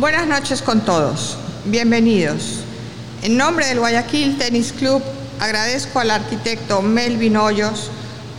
[0.00, 1.36] Buenas noches con todos.
[1.66, 2.60] Bienvenidos.
[3.20, 5.02] En nombre del Guayaquil Tennis Club,
[5.38, 7.90] agradezco al arquitecto Melvin Hoyos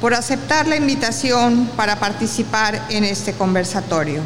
[0.01, 4.23] por aceptar la invitación para participar en este conversatorio.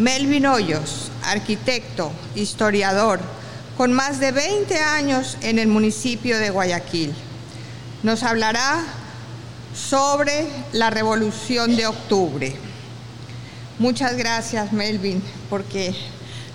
[0.00, 3.20] Melvin Hoyos, arquitecto, historiador,
[3.76, 7.14] con más de 20 años en el municipio de Guayaquil,
[8.02, 8.82] nos hablará
[9.76, 12.56] sobre la Revolución de Octubre.
[13.78, 15.94] Muchas gracias, Melvin, porque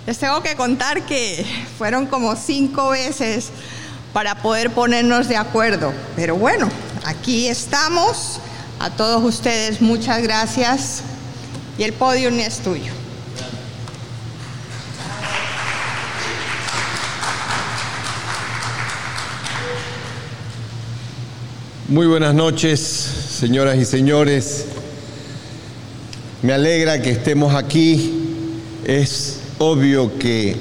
[0.08, 1.44] les tengo que contar que
[1.76, 3.50] fueron como cinco veces
[4.14, 5.92] para poder ponernos de acuerdo.
[6.16, 6.66] Pero bueno,
[7.04, 8.40] aquí estamos.
[8.78, 11.02] A todos ustedes muchas gracias
[11.76, 12.90] y el podio es tuyo.
[21.88, 24.68] Muy buenas noches, señoras y señores.
[26.40, 28.14] Me alegra que estemos aquí.
[28.86, 30.56] Es obvio que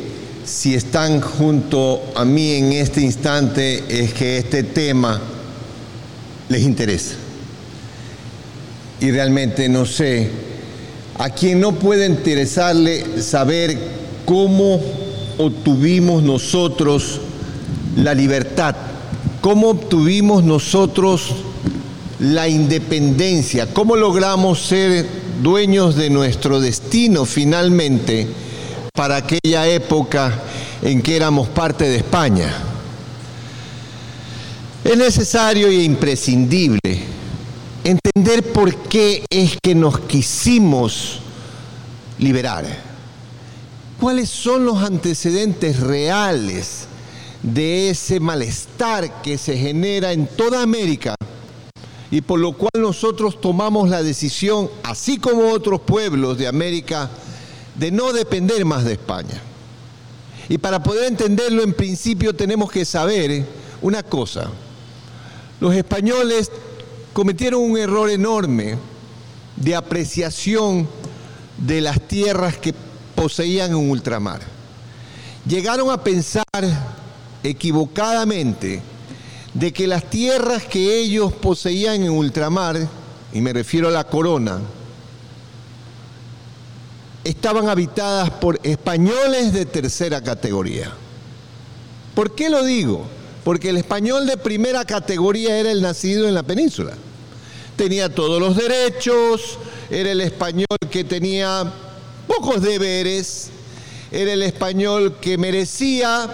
[0.45, 5.22] si están junto a mí en este instante es que este tema
[6.50, 7.16] les interesa.
[9.00, 10.30] Y realmente no sé,
[11.20, 13.78] a quien no puede interesarle saber
[14.25, 14.81] cómo
[15.38, 17.22] obtuvimos nosotros
[17.98, 18.75] la libertad,
[19.42, 21.36] cómo obtuvimos nosotros
[22.20, 25.06] la independencia, cómo logramos ser
[25.44, 28.28] dueños de nuestro destino finalmente
[28.98, 30.42] para aquella época
[30.81, 32.52] en que éramos parte de España.
[34.84, 36.80] Es necesario e imprescindible
[37.84, 41.20] entender por qué es que nos quisimos
[42.18, 42.66] liberar.
[44.00, 46.88] ¿Cuáles son los antecedentes reales
[47.44, 51.14] de ese malestar que se genera en toda América
[52.09, 57.12] y por lo cual nosotros tomamos la decisión, así como otros pueblos de América,
[57.78, 59.42] de no depender más de España.
[60.50, 63.46] Y para poder entenderlo en principio tenemos que saber
[63.81, 64.50] una cosa.
[65.59, 66.52] Los españoles
[67.13, 68.78] cometieron un error enorme
[69.56, 70.88] de apreciación
[71.57, 72.74] de las tierras que
[73.16, 74.41] poseían en ultramar.
[75.47, 76.44] Llegaron a pensar
[77.44, 78.81] equivocadamente
[79.53, 82.88] de que las tierras que ellos poseían en ultramar,
[83.34, 84.59] y me refiero a la corona,
[87.28, 90.94] estaban habitadas por españoles de tercera categoría.
[92.16, 93.06] ¿Por qué lo digo?
[93.44, 96.94] Porque el español de primera categoría era el nacido en la península.
[97.76, 101.70] Tenía todos los derechos, era el español que tenía
[102.28, 103.50] pocos deberes,
[104.09, 106.30] era el español que merecía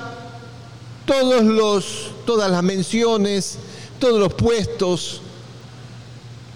[1.08, 3.58] todos los, todas las menciones,
[3.98, 5.22] todos los puestos,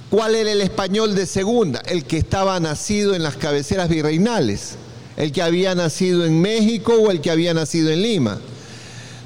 [0.09, 1.81] ¿Cuál era el español de segunda?
[1.85, 4.75] El que estaba nacido en las cabeceras virreinales,
[5.17, 8.39] el que había nacido en México o el que había nacido en Lima.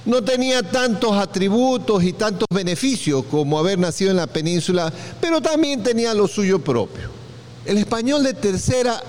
[0.06, 5.84] No tenía tantos atributos y tantos beneficios como haber nacido en la península, pero también
[5.84, 7.12] tenía lo suyo propio.
[7.64, 9.04] El español de tercera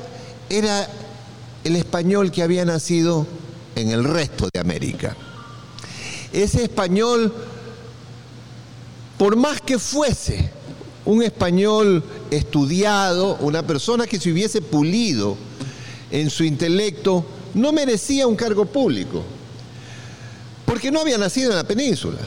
[0.51, 0.87] era
[1.65, 3.27] el español que había nacido
[3.77, 5.17] en el resto de América.
[6.35, 7.33] Ese español,
[9.17, 10.51] por más que fuese
[11.05, 15.37] un español estudiado, una persona que se hubiese pulido
[16.11, 17.25] en su intelecto,
[17.55, 19.23] no merecía un cargo público,
[20.65, 22.19] porque no había nacido en la península.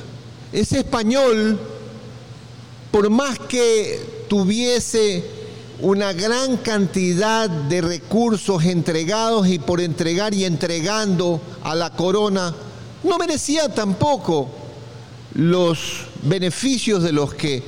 [0.52, 1.60] Ese español,
[2.92, 5.24] por más que tuviese
[5.82, 12.54] una gran cantidad de recursos entregados y por entregar y entregando a la corona,
[13.04, 14.50] no merecía tampoco
[15.34, 15.80] los
[16.24, 17.62] beneficios de los que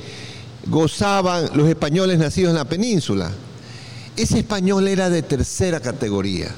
[0.68, 3.30] gozaban los españoles nacidos en la península.
[4.16, 6.54] Ese español era de tercera categoría.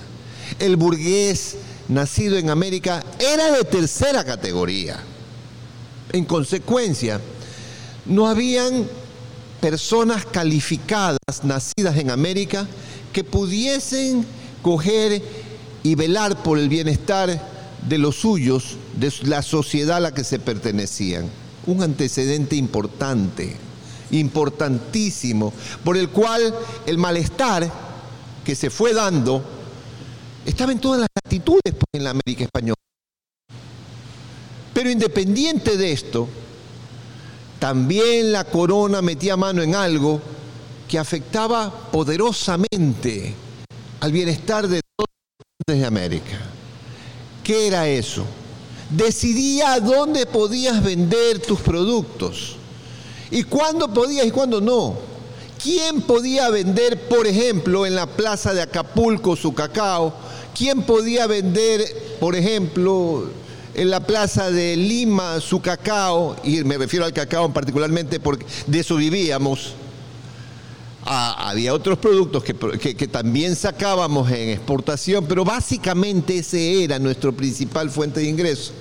[0.59, 1.57] El burgués
[1.89, 4.99] nacido en América era de tercera categoría.
[6.13, 7.21] En consecuencia,
[8.07, 8.87] no habían
[9.61, 12.67] personas calificadas nacidas en América
[13.13, 14.25] que pudiesen
[14.63, 15.23] coger
[15.83, 17.41] y velar por el bienestar
[17.87, 21.29] de los suyos, de la sociedad a la que se pertenecían.
[21.67, 23.57] Un antecedente importante
[24.13, 25.53] importantísimo,
[25.85, 26.55] por el cual
[26.87, 27.71] el malestar
[28.45, 29.43] que se fue dando
[30.45, 32.75] estaba en todas las actitudes pues, en la América española.
[34.73, 36.29] Pero independiente de esto,
[37.59, 40.21] también la corona metía mano en algo
[40.89, 43.35] que afectaba poderosamente
[44.01, 45.09] al bienestar de todos
[45.69, 46.41] los de América.
[47.45, 48.25] ¿Qué era eso?
[48.89, 52.57] Decidía dónde podías vender tus productos
[53.31, 54.97] y cuándo podías y cuándo no.
[55.63, 60.15] ¿Quién podía vender, por ejemplo, en la plaza de Acapulco su cacao?
[60.57, 63.29] ¿Quién podía vender, por ejemplo,
[63.75, 66.37] en la plaza de Lima su cacao?
[66.45, 69.75] Y me refiero al cacao particularmente porque de eso vivíamos.
[71.05, 77.35] Ah, había otros productos que, que, también sacábamos en exportación, pero básicamente ese era nuestro
[77.35, 78.73] principal fuente de ingreso.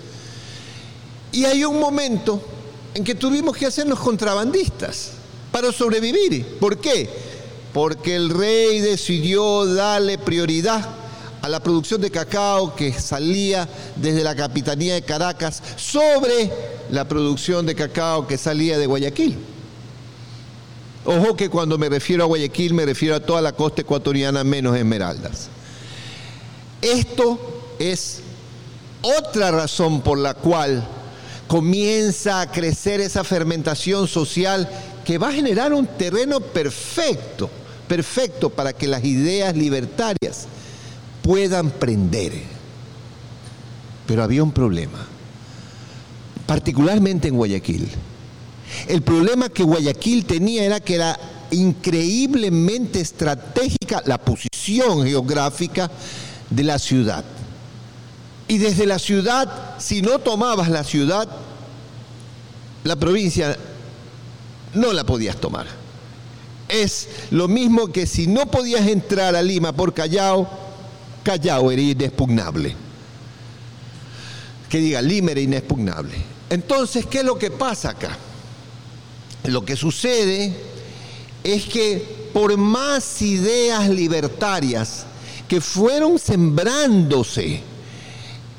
[1.31, 2.41] Y hay un momento
[2.93, 5.11] en que tuvimos que hacernos contrabandistas
[5.51, 6.57] para sobrevivir.
[6.59, 7.09] ¿Por qué?
[7.73, 10.87] Porque el rey decidió darle prioridad
[11.41, 16.51] a la producción de cacao que salía desde la capitanía de Caracas sobre
[16.91, 19.37] la producción de cacao que salía de Guayaquil.
[21.05, 24.75] Ojo que cuando me refiero a Guayaquil me refiero a toda la costa ecuatoriana menos
[24.75, 25.47] Esmeraldas.
[26.81, 27.39] Esto
[27.79, 28.21] es
[29.01, 30.87] otra razón por la cual
[31.49, 34.69] comienza a crecer esa fermentación social
[35.03, 37.49] que va a generar un terreno perfecto,
[37.87, 40.45] perfecto para que las ideas libertarias
[41.23, 42.33] puedan prender.
[44.05, 44.99] Pero había un problema,
[46.45, 47.89] particularmente en Guayaquil.
[48.87, 51.19] El problema que Guayaquil tenía era que era
[51.49, 55.89] increíblemente estratégica la posición geográfica
[56.51, 57.25] de la ciudad.
[58.49, 61.29] Y desde la ciudad, si no tomabas la ciudad,
[62.83, 63.55] la provincia
[64.73, 65.67] no la podías tomar.
[66.67, 70.49] Es lo mismo que si no podías entrar a Lima por Callao,
[71.21, 72.75] Callao era inexpugnable.
[74.67, 76.15] Que diga, Lima era inexpugnable.
[76.49, 78.17] Entonces, ¿qué es lo que pasa acá?
[79.43, 80.55] Lo que sucede
[81.43, 85.05] es que por más ideas libertarias
[85.47, 87.61] que fueron sembrándose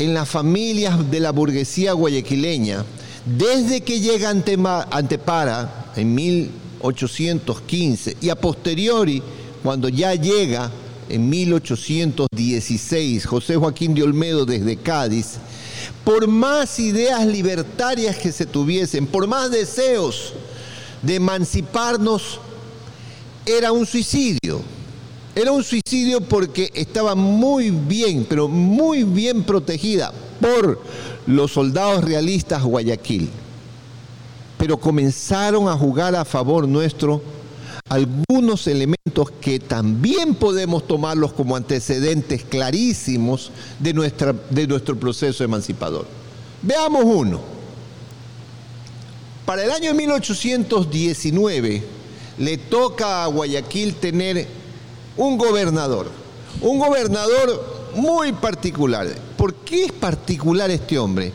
[0.00, 2.86] en las familias de la burguesía guayaquileña,
[3.26, 9.22] desde que llega Antepara en 1815 y a posteriori,
[9.62, 10.70] cuando ya llega
[11.06, 15.34] en 1816 José Joaquín de Olmedo desde Cádiz,
[16.02, 20.32] por más ideas libertarias que se tuviesen, por más deseos
[21.02, 22.40] de emanciparnos,
[23.44, 24.62] era un suicidio.
[25.34, 30.80] Era un suicidio porque estaba muy bien, pero muy bien protegida por
[31.26, 33.30] los soldados realistas Guayaquil.
[34.58, 37.22] Pero comenzaron a jugar a favor nuestro
[37.88, 43.50] algunos elementos que también podemos tomarlos como antecedentes clarísimos
[43.80, 46.06] de, nuestra, de nuestro proceso emancipador.
[46.62, 47.40] Veamos uno.
[49.44, 51.82] Para el año 1819
[52.38, 54.46] le toca a Guayaquil tener
[55.20, 56.10] un gobernador,
[56.62, 59.06] un gobernador muy particular.
[59.36, 61.32] ¿Por qué es particular este hombre?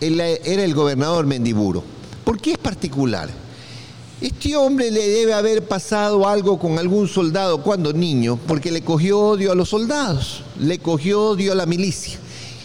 [0.00, 1.84] era el gobernador Mendiburo.
[2.24, 3.30] ¿Por qué es particular?
[4.20, 9.20] Este hombre le debe haber pasado algo con algún soldado cuando niño, porque le cogió
[9.20, 12.18] odio a los soldados, le cogió odio a la milicia.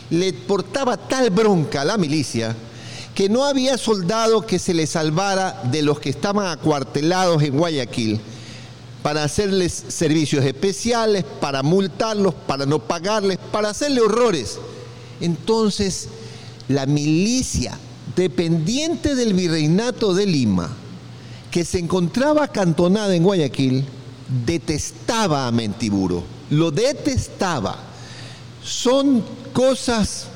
[0.10, 2.56] Le portaba tal bronca a la milicia
[3.14, 8.20] que no había soldado que se le salvara de los que estaban acuartelados en Guayaquil
[9.04, 14.60] para hacerles servicios especiales, para multarlos, para no pagarles, para hacerle horrores.
[15.20, 16.10] Entonces,
[16.68, 17.78] la milicia
[18.16, 20.70] dependiente del virreinato de Lima,
[21.50, 23.86] que se encontraba acantonada en Guayaquil,
[24.46, 27.78] detestaba a Mentiburo, lo detestaba.
[28.64, 30.28] Son cosas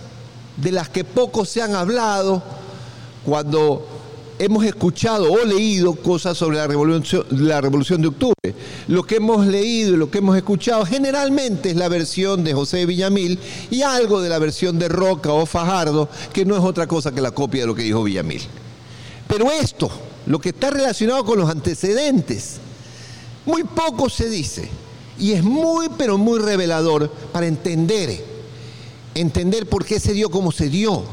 [0.57, 2.41] de las que poco se han hablado
[3.23, 3.94] cuando
[4.39, 8.55] hemos escuchado o leído cosas sobre la revolución, la revolución de octubre.
[8.87, 12.85] Lo que hemos leído y lo que hemos escuchado generalmente es la versión de José
[12.85, 13.39] Villamil
[13.71, 17.21] y algo de la versión de Roca o Fajardo, que no es otra cosa que
[17.21, 18.41] la copia de lo que dijo Villamil.
[19.27, 19.89] Pero esto,
[20.25, 22.57] lo que está relacionado con los antecedentes,
[23.45, 24.69] muy poco se dice
[25.17, 28.23] y es muy, pero muy revelador para entender,
[29.13, 31.03] entender por qué se dio como se dio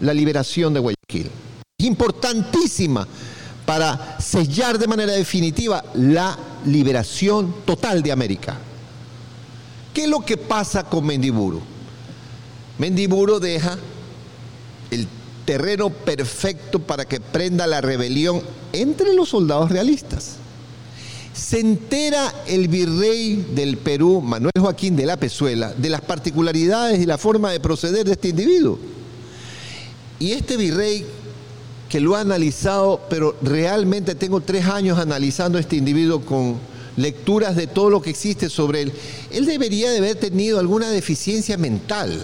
[0.00, 1.30] la liberación de Guayaquil
[1.80, 3.06] importantísima
[3.64, 8.58] para sellar de manera definitiva la liberación total de América.
[9.94, 11.60] ¿Qué es lo que pasa con Mendiburo?
[12.78, 13.78] Mendiburo deja
[14.90, 15.06] el
[15.44, 18.42] terreno perfecto para que prenda la rebelión
[18.72, 20.34] entre los soldados realistas.
[21.32, 27.06] Se entera el virrey del Perú, Manuel Joaquín de la Pezuela, de las particularidades y
[27.06, 28.80] la forma de proceder de este individuo.
[30.18, 31.06] Y este virrey
[31.88, 36.56] que lo ha analizado, pero realmente tengo tres años analizando a este individuo con
[36.96, 38.92] lecturas de todo lo que existe sobre él.
[39.30, 42.20] Él debería de haber tenido alguna deficiencia mental,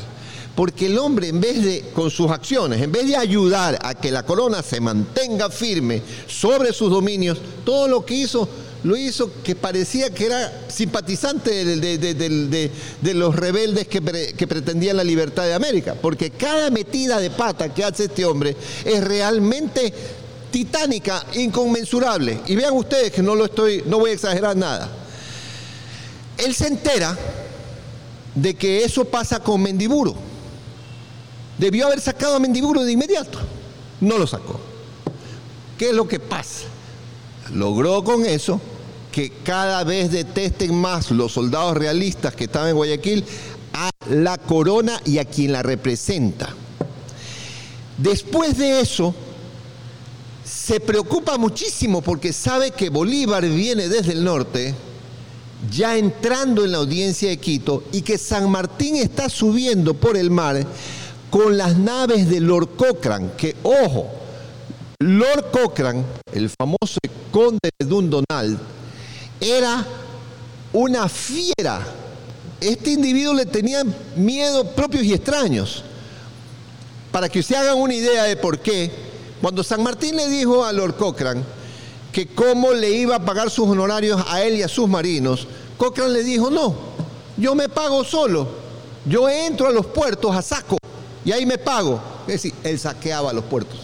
[0.54, 4.11] porque el hombre en vez de, con sus acciones, en vez de ayudar a que
[4.11, 8.49] la corona se mantenga firme sobre sus dominios, todo lo que hizo
[8.85, 15.55] lo hizo que parecía que era simpatizante de, los rebeldes que, pretendían la libertad de
[15.55, 19.93] América, porque cada metida de pata que hace este hombre es realmente
[20.50, 22.41] titánica, inconmensurable.
[22.47, 24.91] Y vean ustedes que no lo estoy, no voy a exagerar nada.
[26.37, 27.17] Él se entera
[28.35, 30.14] de que eso pasa con Mendiburo.
[31.57, 33.38] Debió haber sacado a Mendiburo de inmediato.
[34.00, 34.61] No lo sacó.
[35.79, 36.64] ¿Qué es lo que pasa?
[37.53, 38.61] Logró con eso
[39.14, 43.25] que cada vez detesten más los soldados realistas que estaban en Guayaquil
[43.73, 46.52] a la corona y a quien la representa.
[47.97, 49.14] Después de eso,
[50.44, 54.75] se preocupa muchísimo porque sabe que Bolívar viene desde el norte,
[55.71, 60.33] ya entrando en la audiencia de Quito, y que San Martín está subiendo por el
[60.33, 60.66] mar
[61.30, 64.09] con las naves de Lord Cochrane, que ojo,
[64.99, 66.02] Lord Cochrane,
[66.33, 66.99] el famoso
[67.30, 68.59] conde de Dundonald,
[69.45, 69.85] era
[70.73, 71.81] una fiera.
[72.61, 73.85] Este individuo le tenía
[74.17, 75.85] miedo propios y extraños.
[77.13, 78.91] Para que se hagan una idea de por qué,
[79.41, 81.43] cuando San Martín le dijo a Lord Cochrane
[82.11, 85.47] que cómo le iba a pagar sus honorarios a él y a sus marinos,
[85.77, 86.75] Cochrane le dijo, no,
[87.37, 88.49] yo me pago solo,
[89.05, 90.79] yo entro a los puertos a saco
[91.25, 92.01] y ahí me pago.
[92.27, 93.79] Es decir, él saqueaba los puertos,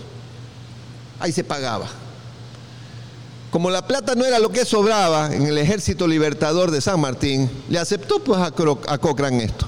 [1.19, 1.87] ahí se pagaba.
[3.51, 7.51] Como la plata no era lo que sobraba en el ejército libertador de San Martín,
[7.69, 9.67] le aceptó pues a, Cochrane esto.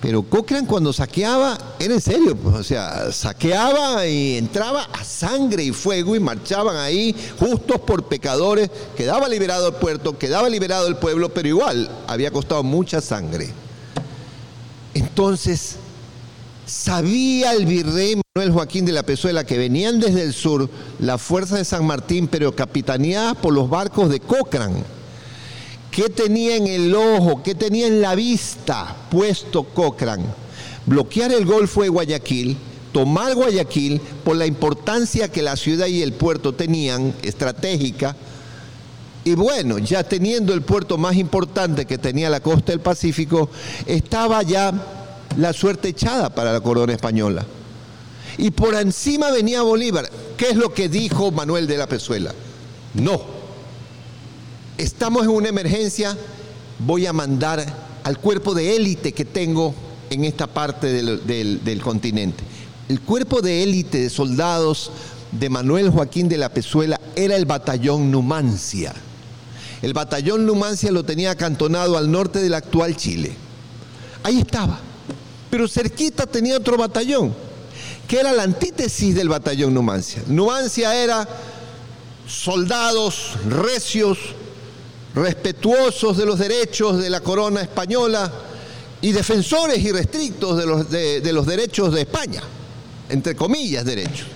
[0.00, 5.64] Pero Cochrane cuando saqueaba, era en serio, pues, o sea, saqueaba y entraba a sangre
[5.64, 10.96] y fuego y marchaban ahí justos por pecadores, quedaba liberado el puerto, quedaba liberado el
[10.96, 13.50] pueblo, pero igual había costado mucha sangre.
[14.92, 15.76] Entonces,
[16.64, 21.56] sabía el virrey Manuel Joaquín de la Pezuela que venían desde el sur la fuerza
[21.56, 24.82] de San Martín, pero capitaneadas por los barcos de Cochrane
[25.92, 27.44] ¿Qué tenía en el ojo?
[27.44, 30.24] ¿Qué tenía en la vista puesto Cochrane?
[30.84, 32.56] Bloquear el Golfo de Guayaquil,
[32.90, 38.16] tomar Guayaquil por la importancia que la ciudad y el puerto tenían estratégica.
[39.22, 43.48] Y bueno, ya teniendo el puerto más importante que tenía la costa del Pacífico,
[43.86, 44.72] estaba ya
[45.36, 47.46] la suerte echada para la corona española.
[48.38, 50.10] Y por encima venía Bolívar.
[50.36, 52.34] ¿Qué es lo que dijo Manuel de la Pezuela?
[52.94, 53.22] No,
[54.78, 56.16] estamos en una emergencia,
[56.78, 57.64] voy a mandar
[58.02, 59.74] al cuerpo de élite que tengo
[60.10, 62.44] en esta parte del, continente.
[62.88, 64.90] El cuerpo de élite de soldados
[65.32, 68.94] de Manuel Joaquín de la Pezuela era el batallón Numancia.
[69.82, 73.32] El batallón Numancia lo tenía acantonado al norte del actual Chile.
[74.22, 74.78] Ahí estaba.
[75.50, 77.34] Pero cerquita tenía otro batallón,
[78.08, 80.22] que era la antítesis del batallón Numancia.
[80.26, 81.26] Numancia era
[82.26, 84.18] soldados recios,
[85.14, 88.30] respetuosos de los derechos de la corona española
[89.00, 92.42] y defensores irrestrictos de los, de, los derechos de España,
[93.08, 94.26] entre comillas derechos.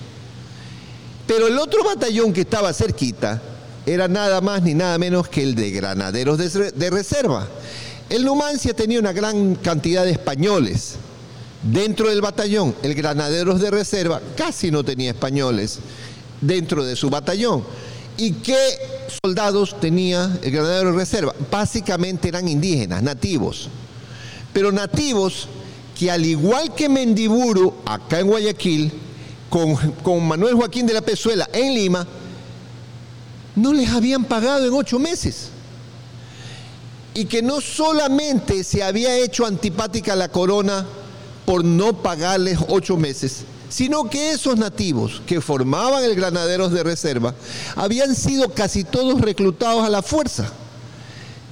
[1.27, 3.41] Pero el otro batallón que estaba cerquita
[3.85, 7.47] era nada más ni nada menos que el de granaderos de, de reserva.
[8.09, 10.95] El Numancia tenía una gran cantidad de españoles
[11.63, 12.75] dentro del batallón.
[12.83, 15.79] El granaderos de reserva casi no tenía españoles
[16.41, 17.63] dentro de su batallón.
[18.17, 18.57] ¿Y qué
[19.23, 21.33] soldados tenía el granadero de reserva?
[21.49, 23.69] Básicamente eran indígenas, nativos.
[24.51, 25.47] Pero nativos
[25.97, 28.91] que al igual que Mendiburu, acá en Guayaquil,
[29.49, 32.05] con, con Manuel Joaquín de la Pezuela en Lima,
[33.55, 35.49] no les habían pagado en ocho meses.
[37.13, 40.85] Y que no solamente se había hecho antipática la corona
[41.49, 43.37] por no pagarles ocho meses,
[43.69, 47.33] sino que esos nativos que formaban el granaderos de reserva
[47.75, 50.47] habían sido casi todos reclutados a la fuerza.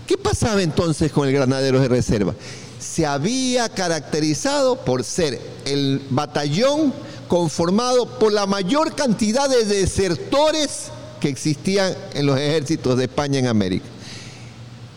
[0.05, 2.35] ¿Qué pasaba entonces con el granaderos de reserva?
[2.79, 6.93] Se había caracterizado por ser el batallón
[7.27, 13.47] conformado por la mayor cantidad de desertores que existían en los ejércitos de España en
[13.47, 13.87] América.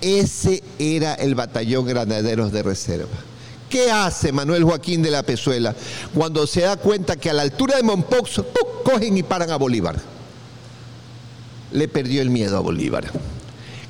[0.03, 3.30] Ese era el batallón granaderos de reserva.
[3.71, 5.77] ¿Qué hace Manuel Joaquín de la Pezuela
[6.13, 8.43] cuando se da cuenta que a la altura de Mompox
[8.83, 9.97] cogen y paran a Bolívar?
[11.71, 13.09] Le perdió el miedo a Bolívar.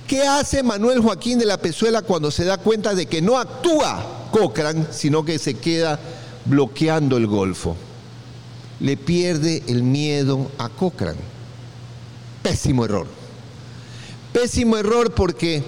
[0.06, 4.28] ¿Qué hace Manuel Joaquín de la Pezuela cuando se da cuenta de que no actúa
[4.30, 5.98] Cochrane, sino que se queda
[6.44, 7.74] bloqueando el Golfo?
[8.80, 11.20] Le pierde el miedo a Cochrane.
[12.42, 13.06] Pésimo error.
[14.34, 15.62] Pésimo error porque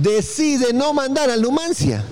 [0.00, 2.04] decide no mandar a Numancia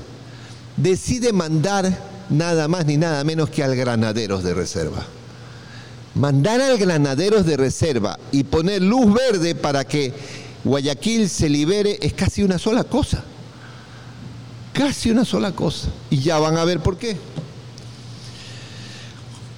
[0.77, 1.99] decide mandar
[2.31, 5.05] nada más ni nada menos que al granaderos de reserva.
[6.15, 10.13] Mandar al granaderos de reserva y poner luz verde para que
[10.63, 13.23] Guayaquil se libere es casi una sola cosa.
[14.73, 15.89] Casi una sola cosa.
[16.11, 17.17] Y ya van a ver por qué.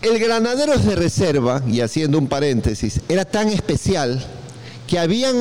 [0.03, 4.25] El Granaderos de Reserva, y haciendo un paréntesis, era tan especial
[4.87, 5.35] que habían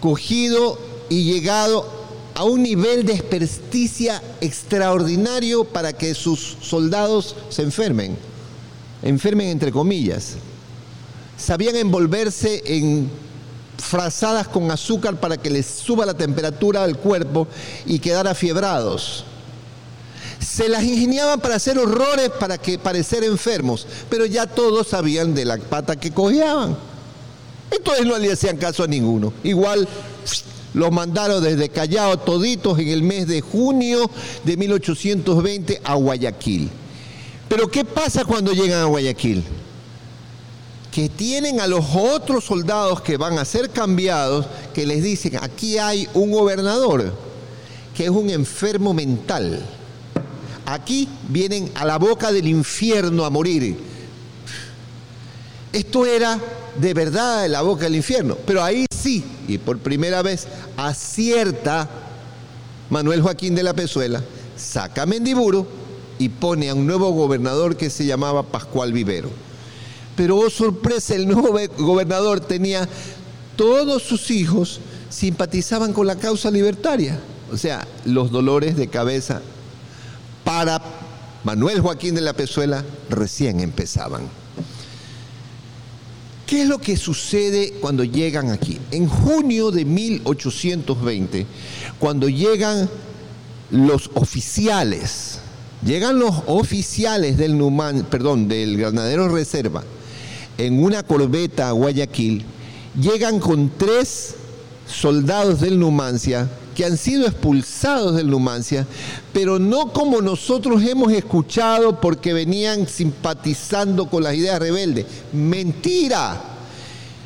[0.00, 0.78] cogido
[1.08, 1.97] y llegado
[2.38, 8.16] a un nivel de experticia extraordinario para que sus soldados se enfermen,
[9.02, 10.36] enfermen entre comillas.
[11.36, 13.10] Sabían envolverse en
[13.76, 17.48] frazadas con azúcar para que les suba la temperatura al cuerpo
[17.86, 19.24] y quedar afiebrados.
[20.38, 25.44] Se las ingeniaban para hacer horrores para que parecer enfermos, pero ya todos sabían de
[25.44, 26.78] la pata que cojeaban.
[27.72, 29.32] Entonces no le hacían caso a ninguno.
[29.42, 29.88] Igual
[30.74, 34.10] los mandaron desde Callao toditos en el mes de junio
[34.44, 36.70] de 1820 a Guayaquil.
[37.48, 39.42] Pero ¿qué pasa cuando llegan a Guayaquil?
[40.92, 45.78] Que tienen a los otros soldados que van a ser cambiados, que les dicen, aquí
[45.78, 47.12] hay un gobernador
[47.96, 49.60] que es un enfermo mental.
[50.66, 53.76] Aquí vienen a la boca del infierno a morir.
[55.72, 56.38] Esto era
[56.78, 58.36] de verdad en la boca del infierno.
[58.46, 60.46] Pero ahí sí, y por primera vez
[60.76, 61.88] acierta
[62.90, 64.22] Manuel Joaquín de la Pezuela,
[64.56, 65.66] saca Mendiburo
[66.18, 69.30] y pone a un nuevo gobernador que se llamaba Pascual Vivero.
[70.16, 72.88] Pero oh sorpresa, el nuevo gobernador tenía
[73.56, 77.20] todos sus hijos simpatizaban con la causa libertaria.
[77.52, 79.40] O sea, los dolores de cabeza
[80.44, 80.82] para
[81.44, 84.22] Manuel Joaquín de la Pezuela recién empezaban.
[86.48, 88.78] ¿Qué es lo que sucede cuando llegan aquí?
[88.90, 91.44] En junio de 1820,
[91.98, 92.88] cuando llegan
[93.70, 95.40] los oficiales,
[95.84, 99.84] llegan los oficiales del Numan, perdón, del Granadero Reserva,
[100.56, 102.46] en una corbeta a Guayaquil,
[102.98, 104.36] llegan con tres
[104.86, 108.86] soldados del Numancia que han sido expulsados del Numancia,
[109.32, 115.04] pero no como nosotros hemos escuchado porque venían simpatizando con las ideas rebeldes.
[115.32, 116.40] Mentira.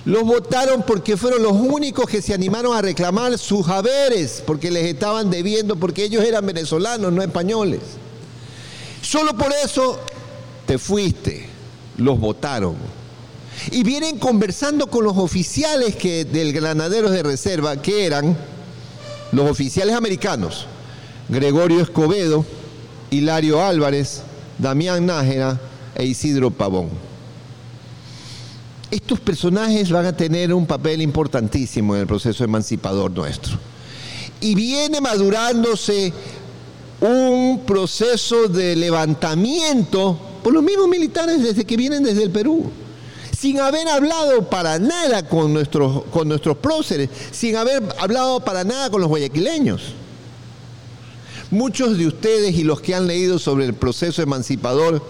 [0.07, 4.87] Los votaron porque fueron los únicos que se animaron a reclamar sus haberes, porque les
[4.87, 7.81] estaban debiendo, porque ellos eran venezolanos, no españoles.
[9.03, 10.01] Solo por eso
[10.65, 11.47] te fuiste,
[11.99, 12.77] los votaron.
[13.71, 18.35] Y vienen conversando con los oficiales que, del Granaderos de Reserva, que eran
[19.33, 20.67] los oficiales americanos,
[21.29, 22.45] Gregorio Escobedo,
[23.11, 24.23] Hilario Álvarez,
[24.59, 25.59] Damián Nájera
[25.95, 26.91] e Isidro Pavón.
[28.91, 33.59] Estos personajes van a tener un papel importantísimo en el proceso emancipador nuestro.
[34.41, 36.13] Y viene madurándose
[37.01, 42.71] un proceso de levantamiento por los mismos militares desde que vienen desde el Perú
[43.43, 48.89] sin haber hablado para nada con nuestros, con nuestros próceres, sin haber hablado para nada
[48.89, 49.95] con los guayaquileños.
[51.51, 55.05] Muchos de ustedes y los que han leído sobre el proceso emancipador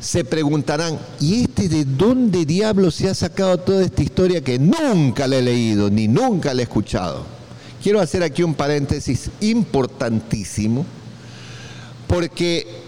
[0.00, 5.26] se preguntarán, ¿y este de dónde diablo se ha sacado toda esta historia que nunca
[5.26, 7.26] le he leído ni nunca le he escuchado?
[7.82, 10.86] Quiero hacer aquí un paréntesis importantísimo,
[12.06, 12.83] porque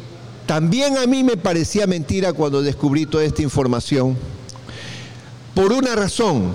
[0.47, 4.17] también a mí me parecía mentira cuando descubrí toda esta información.
[5.55, 6.55] Por una razón,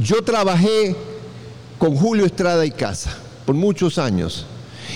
[0.00, 0.96] yo trabajé
[1.78, 4.46] con Julio Estrada y Casa por muchos años.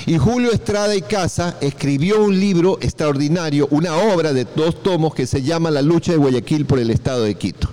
[0.06, 5.26] Y Julio Estrada y Casa escribió un libro extraordinario, una obra de dos tomos que
[5.26, 7.68] se llama La lucha de Guayaquil por el Estado de Quito.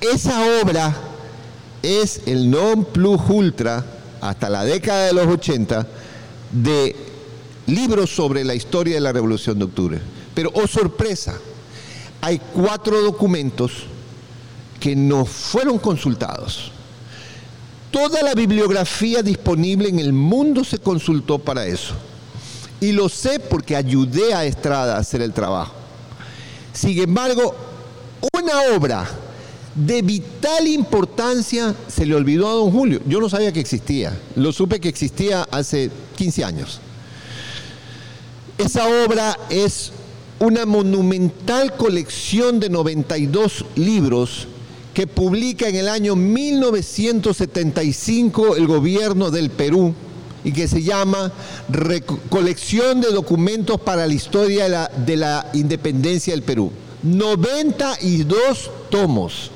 [0.00, 0.96] Esa obra
[1.82, 3.84] es el non plus ultra
[4.20, 5.86] hasta la década de los 80
[6.52, 7.09] de
[7.70, 10.00] libros sobre la historia de la Revolución de Octubre.
[10.34, 11.38] Pero, oh sorpresa,
[12.20, 13.72] hay cuatro documentos
[14.78, 16.72] que no fueron consultados.
[17.90, 21.94] Toda la bibliografía disponible en el mundo se consultó para eso.
[22.80, 25.74] Y lo sé porque ayudé a Estrada a hacer el trabajo.
[26.72, 27.54] Sin embargo,
[28.32, 29.08] una obra
[29.74, 33.00] de vital importancia se le olvidó a don Julio.
[33.06, 34.16] Yo no sabía que existía.
[34.36, 36.80] Lo supe que existía hace 15 años.
[38.60, 39.90] Esa obra es
[40.38, 44.46] una monumental colección de 92 libros
[44.92, 49.94] que publica en el año 1975 el gobierno del Perú
[50.44, 51.32] y que se llama
[52.28, 56.70] Colección de Documentos para la Historia de la, de la Independencia del Perú.
[57.02, 59.50] 92 tomos.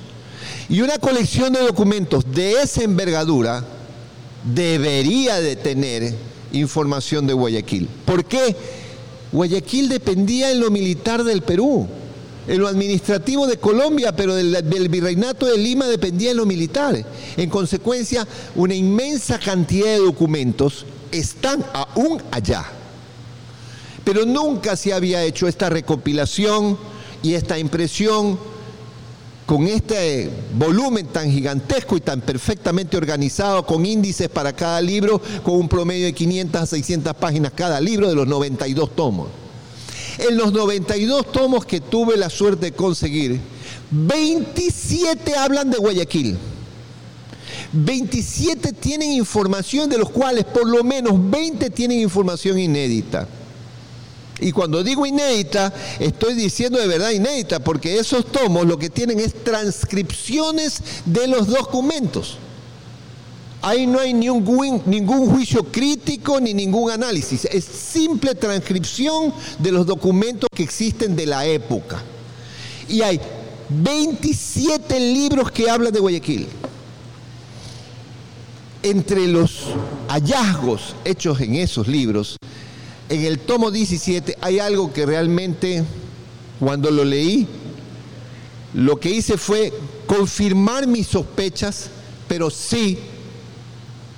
[0.70, 3.62] Y una colección de documentos de esa envergadura
[4.44, 6.14] debería de tener
[6.54, 7.86] información de Guayaquil.
[8.06, 8.56] ¿Por qué?
[9.34, 11.88] Guayaquil dependía en lo militar del Perú.
[12.46, 17.04] en lo administrativo de Colombia, pero del, virreinato de Lima dependía de lo militar.
[17.38, 22.64] En consecuencia, una inmensa cantidad de documentos están aún allá.
[24.04, 26.78] Pero nunca se había hecho esta recopilación
[27.22, 28.38] y esta impresión
[29.46, 35.54] con este volumen tan gigantesco y tan perfectamente organizado, con índices para cada libro, con
[35.56, 39.28] un promedio de 500 a 600 páginas cada libro de los 92 tomos.
[40.18, 43.40] En los 92 tomos que tuve la suerte de conseguir,
[43.90, 46.38] 27 hablan de Guayaquil.
[47.72, 53.26] 27 tienen información de los cuales por lo menos 20 tienen información inédita.
[54.40, 59.20] Y cuando digo inédita, estoy diciendo de verdad inédita, porque esos tomos lo que tienen
[59.20, 62.38] es transcripciones de los documentos.
[63.62, 67.46] Ahí no hay ningún, ningún juicio crítico ni ningún análisis.
[67.46, 72.02] Es simple transcripción de los documentos que existen de la época.
[72.88, 73.18] Y hay
[73.70, 76.46] 27 libros que hablan de Guayaquil.
[78.82, 79.62] Entre los
[80.08, 82.36] hallazgos hechos en esos libros,
[83.08, 85.84] en el tomo 17 hay algo que realmente,
[86.58, 87.46] cuando lo leí,
[88.72, 89.72] lo que hice fue
[90.06, 91.90] confirmar mis sospechas,
[92.28, 92.98] pero sí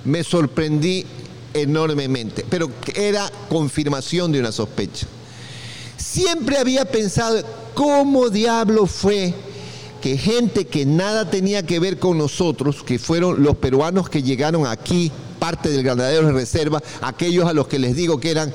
[0.05, 1.05] me sorprendí
[1.53, 5.07] enormemente, pero era confirmación de una sospecha.
[5.97, 9.33] Siempre había pensado, ¿cómo diablo fue
[10.01, 14.65] que gente que nada tenía que ver con nosotros, que fueron los peruanos que llegaron
[14.65, 18.53] aquí, parte del granadero de reserva, aquellos a los que les digo que eran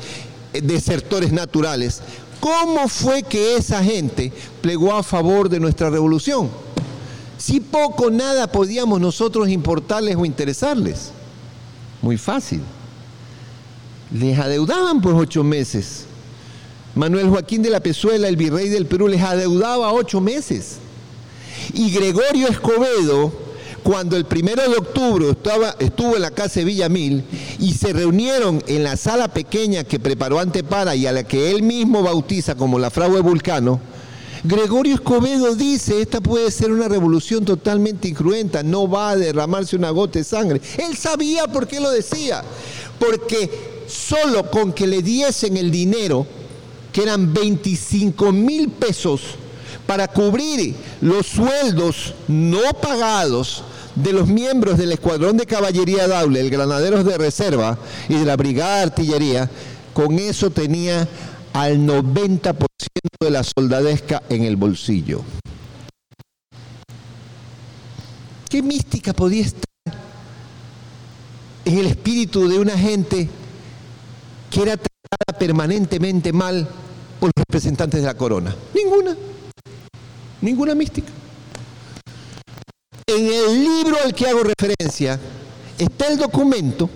[0.53, 2.03] desertores naturales,
[2.41, 6.51] ¿cómo fue que esa gente plegó a favor de nuestra revolución?
[7.39, 11.11] Si poco nada podíamos nosotros importarles o interesarles.
[12.01, 12.61] Muy fácil.
[14.13, 16.05] Les adeudaban por ocho meses.
[16.95, 20.77] Manuel Joaquín de la Pezuela, el virrey del Perú, les adeudaba ocho meses.
[21.73, 23.33] Y Gregorio Escobedo,
[23.83, 27.25] cuando el primero de octubre estaba, estuvo en la casa de Villamil
[27.59, 31.63] y se reunieron en la sala pequeña que preparó Antepara y a la que él
[31.63, 33.81] mismo bautiza como la fragua de Vulcano,
[34.45, 39.91] Gregorio Escobedo dice, esta puede ser una revolución totalmente incruenta, no va a derramarse una
[39.91, 40.61] gota de sangre.
[40.79, 42.43] Él sabía por qué lo decía,
[42.99, 43.51] porque
[43.87, 46.27] solo con que le diesen el dinero,
[46.93, 49.21] que eran 25 mil pesos,
[49.87, 53.63] para cubrir los sueldos no pagados
[53.95, 57.79] de los miembros del Escuadrón de Caballería Daule, el Granaderos de Reserva
[58.09, 59.51] y de la Brigada de Artillería,
[59.93, 61.09] con eso tenía
[61.53, 62.57] al 90%
[63.21, 65.23] de la soldadesca en el bolsillo.
[68.49, 69.65] ¿Qué mística podía estar
[71.65, 73.29] en el espíritu de una gente
[74.51, 76.69] que era tratada permanentemente mal
[77.21, 78.55] por los representantes de la corona?
[78.75, 79.17] Ninguna.
[80.41, 81.13] Ninguna mística.
[83.07, 85.19] En el libro al que hago referencia
[85.79, 86.89] está el documento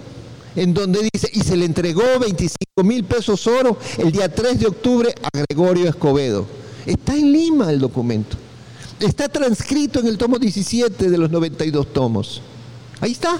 [0.54, 4.66] en donde dice, y se le entregó 25 mil pesos oro el día 3 de
[4.66, 6.46] octubre a Gregorio Escobedo.
[6.86, 8.36] Está en Lima el documento.
[9.00, 12.40] Está transcrito en el tomo 17 de los 92 tomos.
[13.00, 13.38] Ahí está.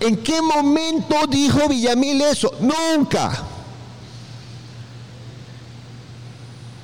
[0.00, 2.52] ¿En qué momento dijo Villamil eso?
[2.60, 3.44] Nunca.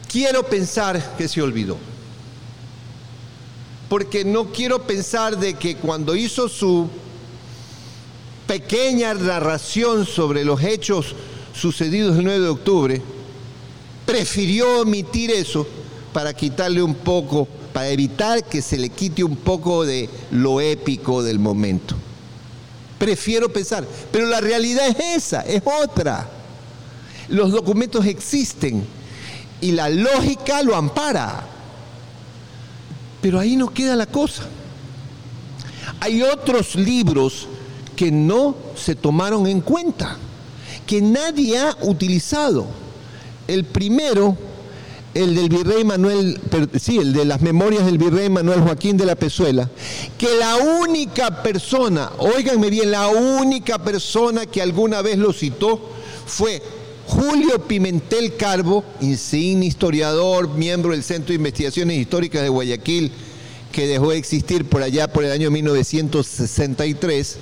[0.08, 1.89] Quiero pensar que se olvidó
[3.90, 6.88] porque no quiero pensar de que cuando hizo su
[8.46, 11.16] pequeña narración sobre los hechos
[11.52, 13.02] sucedidos el 9 de octubre,
[14.06, 15.66] prefirió omitir eso
[16.12, 21.24] para quitarle un poco, para evitar que se le quite un poco de lo épico
[21.24, 21.96] del momento.
[22.96, 26.30] Prefiero pensar, pero la realidad es esa, es otra.
[27.28, 28.86] Los documentos existen
[29.60, 31.44] y la lógica lo ampara.
[33.20, 34.44] Pero ahí no queda la cosa.
[36.00, 37.46] Hay otros libros
[37.96, 40.16] que no se tomaron en cuenta,
[40.86, 42.66] que nadie ha utilizado.
[43.46, 44.36] El primero,
[45.12, 46.40] el del virrey Manuel,
[46.80, 49.68] sí, el de las memorias del virrey Manuel Joaquín de la Pezuela,
[50.16, 55.80] que la única persona, óiganme bien, la única persona que alguna vez lo citó
[56.26, 56.62] fue
[57.10, 63.10] Julio Pimentel Carbo, insigne historiador, miembro del Centro de Investigaciones Históricas de Guayaquil,
[63.72, 67.36] que dejó de existir por allá por el año 1963,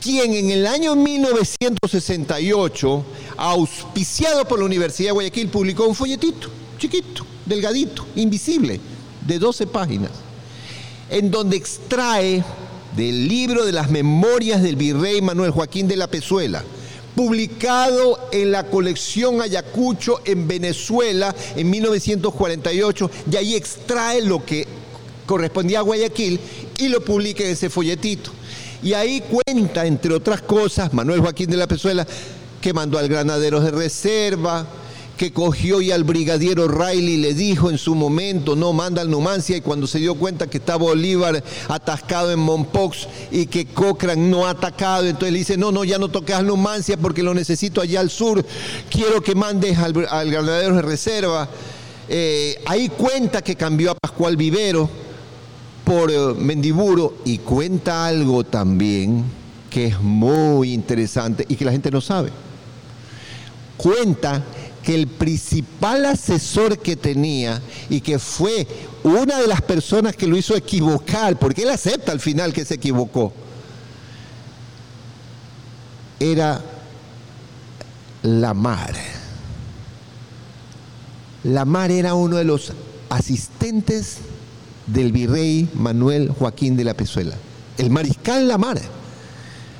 [0.00, 3.04] quien en el año 1968,
[3.36, 8.80] auspiciado por la Universidad de Guayaquil, publicó un folletito, chiquito, delgadito, invisible,
[9.26, 10.12] de 12 páginas,
[11.10, 12.42] en donde extrae
[12.96, 16.64] del libro de las memorias del virrey Manuel Joaquín de la Pezuela,
[17.20, 24.66] publicado en la colección Ayacucho en Venezuela en 1948, y ahí extrae lo que
[25.26, 26.40] correspondía a Guayaquil
[26.78, 28.30] y lo publica en ese folletito.
[28.82, 32.06] Y ahí cuenta, entre otras cosas, Manuel Joaquín de la Pezuela,
[32.58, 34.66] que mandó al granaderos de reserva,
[35.20, 39.54] que cogió y al brigadiero Riley le dijo en su momento, no, manda al Numancia,
[39.54, 44.46] y cuando se dio cuenta que estaba Bolívar atascado en Mompox y que Cochrane no
[44.46, 47.82] ha atacado, entonces le dice, no, no, ya no toques al Numancia porque lo necesito
[47.82, 48.42] allá al sur,
[48.88, 51.50] quiero que mandes al, granadero de reserva.
[52.08, 54.88] Eh, ahí cuenta que cambió a Pascual Vivero
[55.84, 59.26] por eh, Mendiburo y cuenta algo también
[59.68, 62.30] que es muy interesante y que la gente no sabe.
[63.76, 64.44] Cuenta
[64.82, 68.66] que el principal asesor que tenía y que fue
[69.02, 72.74] una de las personas que lo hizo equivocar, porque él acepta al final que se
[72.74, 73.32] equivocó,
[76.18, 76.62] era
[78.22, 78.94] la mar.
[81.44, 82.72] La mar era uno de los
[83.08, 84.18] asistentes
[84.86, 87.36] del virrey Manuel Joaquín de la Pezuela,
[87.78, 88.80] el mariscal Lamar,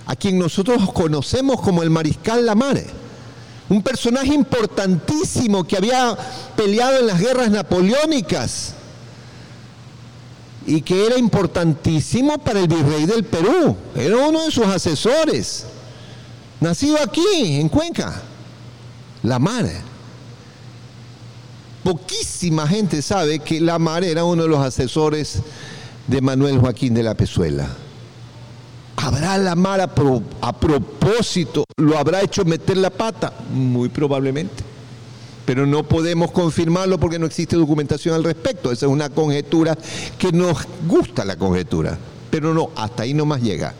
[0.06, 2.82] a quien nosotros conocemos como el mariscal Lamar,
[3.70, 6.18] un personaje importantísimo que había
[6.56, 8.74] peleado en las guerras napoleónicas
[10.66, 15.66] y que era importantísimo para el virrey del Perú, era uno de sus asesores,
[16.60, 18.20] nacido aquí, en Cuenca,
[19.22, 19.66] Lamar.
[21.84, 25.38] Poquísima gente sabe que Lamar era uno de los asesores
[26.08, 27.68] de Manuel Joaquín de la Pezuela.
[29.02, 29.90] ¿Habrá Lamar a,
[30.42, 33.32] a propósito, lo habrá hecho meter la pata?
[33.52, 34.62] Muy probablemente.
[35.46, 38.70] Pero no podemos confirmarlo porque no existe documentación al respecto.
[38.70, 39.76] Esa es una conjetura
[40.18, 41.98] que nos gusta la conjetura.
[42.30, 43.74] Pero no, hasta ahí no más llega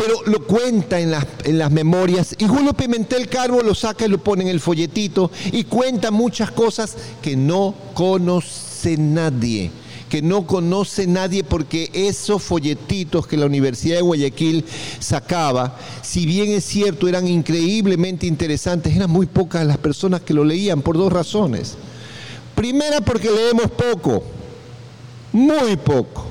[0.00, 4.08] pero lo cuenta en las, en las memorias y Julio Pimentel Carbo lo saca y
[4.08, 9.70] lo pone en el folletito y cuenta muchas cosas que no conoce nadie
[10.10, 14.64] que no conoce nadie porque esos folletitos que la Universidad de Guayaquil
[14.98, 20.44] sacaba, si bien es cierto eran increíblemente interesantes, eran muy pocas las personas que lo
[20.44, 21.76] leían por dos razones.
[22.56, 24.24] Primera porque leemos poco,
[25.32, 26.26] muy poco.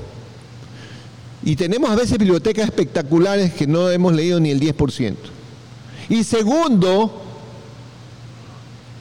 [1.42, 5.14] Y tenemos a veces bibliotecas espectaculares que no hemos leído ni el 10%.
[6.10, 7.22] Y segundo,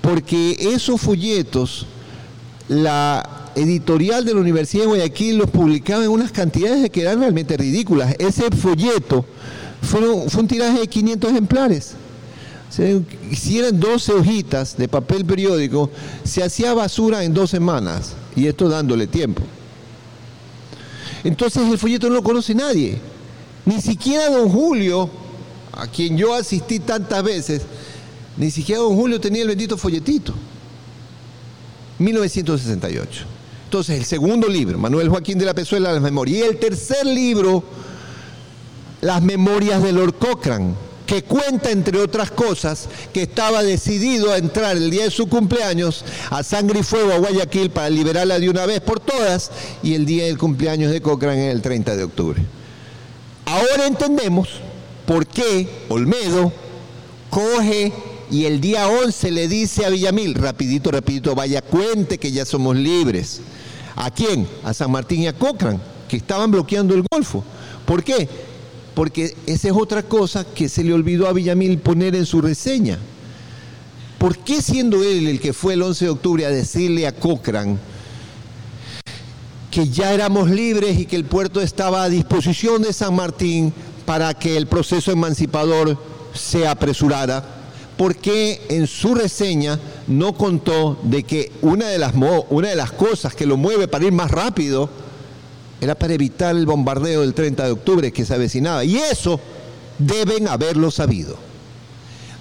[0.02, 1.86] porque esos folletos,
[2.70, 7.58] la editorial de la Universidad de Guayaquil los publicaba en unas cantidades que eran realmente
[7.58, 8.16] ridículas.
[8.20, 9.26] Ese folleto
[9.82, 11.94] fue, un tiraje de 500 ejemplares.
[12.70, 15.90] si eran 12 hojitas de papel periódico,
[16.24, 19.42] se hacía basura en dos semanas, y esto dándole tiempo.
[21.24, 23.00] Entonces el folleto no lo conoce nadie.
[23.66, 25.10] Ni siquiera don Julio,
[25.74, 27.64] a quien yo asistí tantas veces,
[28.38, 30.34] ni siquiera don Julio tenía el bendito folletito.
[32.00, 33.39] 1968.
[33.70, 36.40] Entonces, el segundo libro, Manuel Joaquín de la Pezuela, Las Memorias.
[36.40, 37.64] Y el tercer libro,
[39.02, 40.74] Las Memorias de Lord Cochrane
[41.06, 46.04] que cuenta, entre otras cosas, que estaba decidido a entrar el día de su cumpleaños
[46.32, 49.52] a sangre y fuego a Guayaquil para liberarla de una vez por todas
[49.84, 52.42] y el día del cumpleaños de Cochrane es el 30 de octubre.
[53.46, 54.50] Ahora entendemos
[55.06, 56.52] por qué Olmedo
[57.30, 57.94] coge
[58.32, 62.76] y el día 11 le dice a Villamil, rapidito, rapidito, vaya cuente que ya somos
[62.76, 63.42] libres.
[64.00, 64.48] ¿A quién?
[64.64, 67.44] A San Martín y a Cochrane, que estaban bloqueando el Golfo.
[67.86, 68.28] ¿Por qué?
[69.00, 73.00] porque esa es otra cosa que se le olvidó a Villamil poner en su reseña.
[74.18, 77.78] ¿Por qué siendo él el que fue el 11 de octubre a decirle a Cochrane
[79.72, 83.72] que ya éramos libres y que el puerto estaba a disposición de San Martín
[84.06, 85.98] para que el proceso emancipador
[86.34, 87.59] se apresurara?
[88.00, 92.14] ¿Por qué en su reseña no contó de que una de las,
[92.50, 94.90] una de las cosas que lo mueve para ir más rápido
[95.82, 98.86] era para evitar el bombardeo del 30 de octubre que se avecinaba.
[98.86, 99.42] Y eso
[99.98, 101.36] deben haberlo sabido.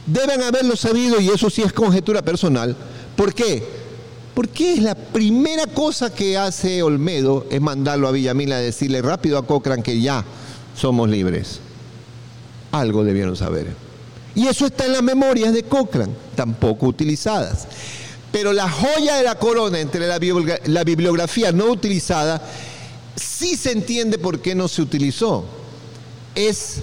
[0.06, 2.76] Deben haberlo sabido y eso sí es conjetura personal.
[3.16, 3.60] ¿Por qué?
[4.36, 9.38] Porque es la primera cosa que hace Olmedo es mandarlo a Villamil a decirle rápido
[9.38, 10.24] a Cochrane que ya
[10.76, 11.58] somos libres.
[12.70, 13.87] Algo debieron saber.
[14.38, 17.66] Y eso está en las memorias de Cochrane, tampoco utilizadas.
[18.30, 22.40] Pero la joya de la corona entre la bibliografía no utilizada
[23.16, 25.44] sí se entiende por qué no se utilizó.
[26.36, 26.76] Es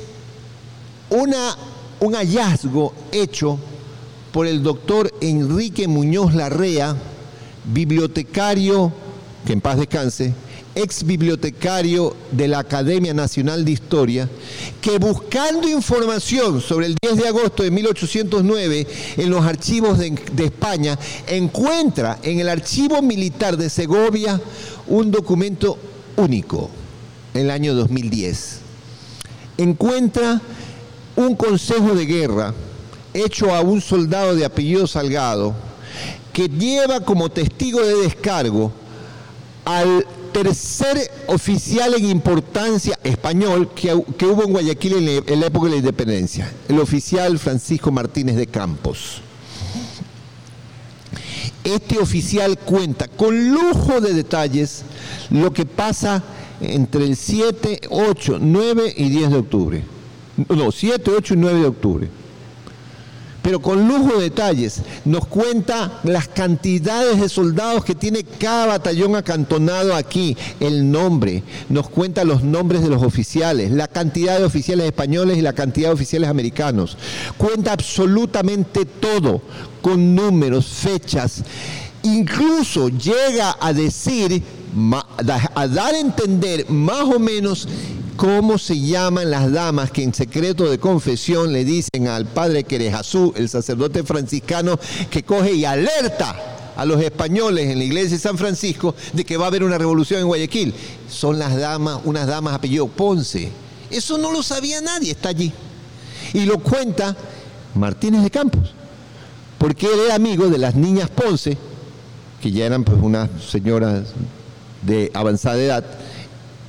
[1.09, 1.55] una,
[2.01, 3.57] un hallazgo hecho
[4.33, 6.97] por el doctor Enrique Muñoz Larrea,
[7.63, 8.91] bibliotecario
[9.45, 10.33] que en paz descanse,
[10.73, 14.29] ex bibliotecario de la Academia Nacional de Historia,
[14.81, 20.45] que buscando información sobre el 10 de agosto de 1809 en los archivos de, de,
[20.45, 24.41] España, encuentra en el archivo militar de Segovia
[24.87, 25.77] un documento
[26.17, 26.69] único,
[27.33, 28.59] en el año 2010.
[29.57, 30.41] Encuentra
[31.15, 32.53] un consejo de guerra
[33.13, 35.55] hecho a un soldado de apellido Salgado,
[36.33, 38.73] que lleva como testigo de descargo
[39.65, 45.77] al tercer oficial en importancia español que, hubo en Guayaquil en la época de la
[45.77, 49.21] independencia, el oficial Francisco Martínez de Campos.
[51.63, 54.83] Este oficial cuenta con lujo de detalles
[55.31, 56.23] lo que pasa
[56.61, 59.83] entre el 7, 8, 9 y 10 de octubre.
[60.49, 62.09] No, 7, 8 y 9 de octubre
[63.45, 64.81] pero con lujo de detalles.
[65.05, 71.87] Nos cuenta las cantidades de soldados que tiene cada batallón acantonado aquí, el nombre, nos
[71.87, 75.93] cuenta los nombres de los oficiales, la cantidad de oficiales españoles y la cantidad de
[75.93, 76.97] oficiales americanos.
[77.37, 79.43] Cuenta absolutamente todo,
[79.79, 81.43] con números, fechas.
[82.01, 84.41] Incluso llega a decir,
[85.55, 87.67] a dar a entender más o menos
[88.15, 93.33] cómo se llaman las damas que en secreto de confesión le dicen al padre Querejazú,
[93.35, 96.35] el sacerdote franciscano, que coge y alerta
[96.75, 99.77] a los españoles en la iglesia de San Francisco de que va a haber una
[99.77, 100.73] revolución en Guayaquil.
[101.09, 103.51] Son las damas, unas damas apellido Ponce.
[103.89, 105.51] Eso no lo sabía nadie, está allí.
[106.33, 107.15] Y lo cuenta
[107.75, 108.73] Martínez de Campos,
[109.57, 111.57] porque él era amigo de las niñas Ponce,
[112.41, 114.07] que ya eran pues unas señoras
[114.81, 115.85] de avanzada edad,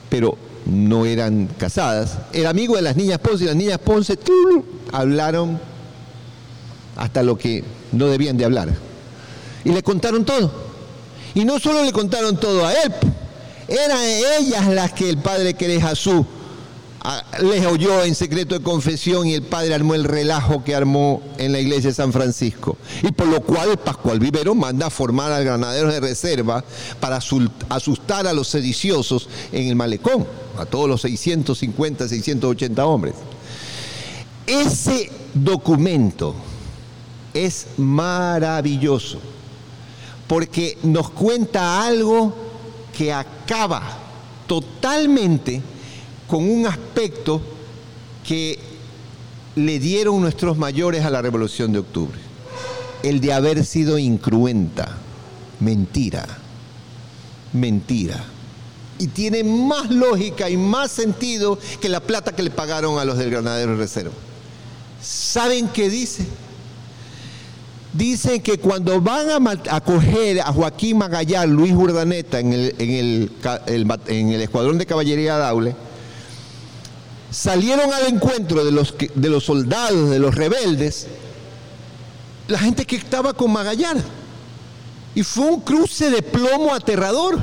[0.09, 4.19] pero no eran casadas, era amigo de las niñas Ponce y las niñas Ponce
[4.93, 5.61] hablaron
[6.97, 8.69] hasta lo que no debían de hablar.
[9.65, 10.51] Y le contaron todo.
[11.35, 12.93] Y no solo le contaron todo a él,
[13.69, 13.99] eran
[14.41, 16.27] ellas las que el padre Querejazú
[17.41, 21.53] les oyó en secreto de confesión y el padre armó el relajo que armó en
[21.53, 22.77] la iglesia de San Francisco.
[23.03, 26.65] Y por lo cual Pascual Vivero manda a formar al granaderos de reserva
[26.99, 27.19] para
[27.69, 30.27] asustar a los sediciosos en el malecón,
[30.59, 33.15] a todos los 650, 680 hombres.
[34.47, 36.35] Ese documento
[37.35, 39.21] es maravilloso
[40.27, 42.35] porque nos cuenta algo
[42.97, 43.83] que acaba
[44.47, 45.63] totalmente
[46.27, 47.41] con un aspecto
[48.27, 48.59] que
[49.55, 52.19] le dieron nuestros mayores a la Revolución de Octubre,
[53.03, 54.97] el de haber sido incruenta,
[55.61, 56.27] mentira,
[57.53, 58.25] mentira.
[58.99, 63.19] Y tiene más lógica y más sentido que la plata que le pagaron a los
[63.19, 64.13] del Granadero Reserva.
[65.01, 66.27] ¿Saben qué dice?
[67.93, 69.29] Dice que cuando van
[69.71, 73.31] a, coger a Joaquín Magallán, Luis Urdaneta en el
[74.43, 75.75] escuadrón de caballería Daule,
[77.31, 81.07] salieron al encuentro de los, de los soldados, de los rebeldes,
[82.49, 83.97] la gente que estaba con Magallar.
[85.15, 87.41] Y fue un cruce de plomo aterrador.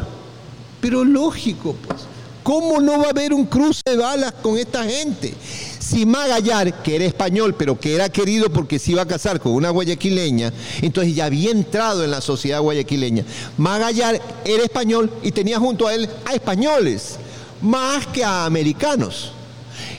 [0.79, 2.01] Pero lógico, pues.
[2.43, 5.33] ¿Cómo no va a haber un cruce de balas con esta gente?
[5.79, 9.53] Si Magallar, que era español, pero que era querido porque se iba a casar con
[9.53, 13.23] una guayaquileña, entonces ya había entrado en la sociedad guayaquileña.
[13.57, 17.15] Magallar era español y tenía junto a él a españoles,
[17.61, 19.31] más que a americanos.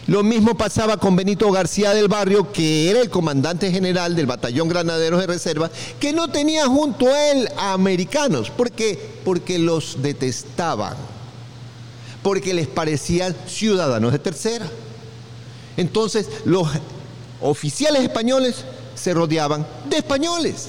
[0.07, 4.69] Lo mismo pasaba con Benito García del Barrio, que era el comandante general del batallón
[4.69, 8.51] Granaderos de Reserva, que no tenía junto a él a americanos.
[8.51, 8.99] ¿Por qué?
[9.25, 10.95] Porque los detestaban,
[12.23, 14.67] porque les parecían ciudadanos de tercera.
[15.79, 16.69] Entonces los
[17.41, 18.65] oficiales españoles
[18.95, 20.69] se rodeaban de españoles.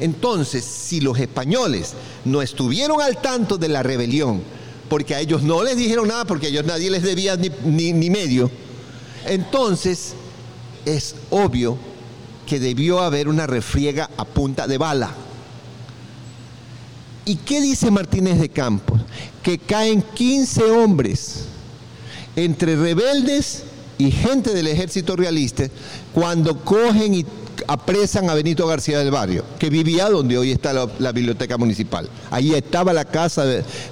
[0.00, 1.92] Entonces, si los españoles
[2.24, 4.42] no estuvieron al tanto de la rebelión,
[4.88, 8.10] porque a ellos no les dijeron nada, porque a ellos nadie les debía ni, ni
[8.10, 8.50] medio,
[9.26, 10.14] entonces,
[10.84, 11.78] es obvio
[12.46, 15.10] que debió haber una refriega a punta de bala.
[17.24, 19.00] ¿Y qué dice Martínez de Campos?
[19.42, 21.44] Que caen 15 hombres
[22.34, 23.62] entre rebeldes
[23.98, 25.64] y gente del ejército realista
[26.12, 27.26] cuando cogen y
[27.68, 32.08] apresan a Benito García del Barrio, que vivía donde hoy está la, biblioteca municipal.
[32.30, 33.44] Ahí estaba la casa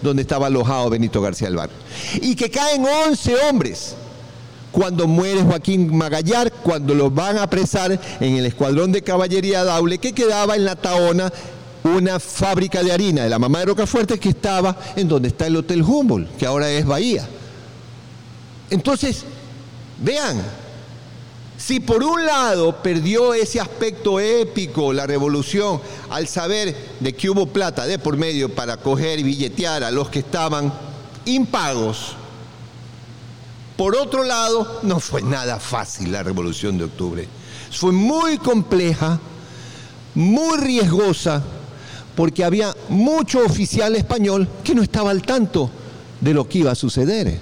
[0.02, 1.76] donde estaba alojado Benito García del Barrio.
[2.20, 3.94] Y que caen 11 hombres
[4.72, 9.98] cuando muere Joaquín Magallar, cuando lo van a apresar en el escuadrón de caballería Daule,
[9.98, 11.32] que quedaba en la Taona
[11.82, 15.56] una fábrica de harina de la mamá de Rocafuerte que estaba en donde está el
[15.56, 17.26] Hotel Humboldt, que ahora es Bahía.
[18.68, 19.24] Entonces,
[19.98, 20.40] vean,
[21.56, 27.46] Si por un lado perdió ese aspecto épico la revolución al saber de que hubo
[27.48, 30.72] plata de por medio para coger y billetear a los que estaban
[31.26, 32.16] impagos,
[33.80, 37.26] por otro lado no fue nada fácil la revolución de octubre.
[37.70, 39.18] Fue muy compleja,
[40.14, 41.42] muy riesgosa,
[42.14, 45.70] porque había mucho oficial español que no estaba al tanto
[46.20, 47.40] de lo que iba a suceder.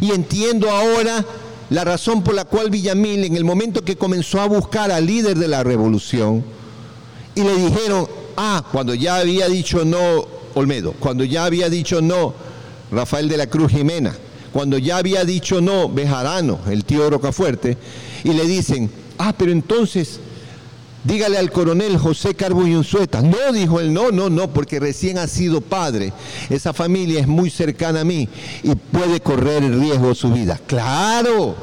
[0.00, 1.26] Y entiendo ahora
[1.68, 5.36] la razón por la cual Villamil, en el momento que comenzó a buscar al líder
[5.36, 6.42] de la revolución,
[7.34, 8.08] y le dijeron,
[8.38, 12.32] ah, cuando ya había dicho no Olmedo, cuando ya había dicho no
[12.90, 14.16] Rafael de la Cruz Jimena,
[14.52, 17.76] cuando ya había dicho no Bejarano, el tío Rocafuerte,
[18.24, 20.20] y le dicen, ah, pero entonces
[21.04, 23.22] dígale al coronel José Carbo y Unzueta.
[23.22, 26.12] No, dijo él, no, no, no, porque recién ha sido padre.
[26.48, 28.28] Esa familia es muy cercana a mí
[28.62, 30.60] y puede correr el riesgo su vida.
[30.66, 31.54] Claro,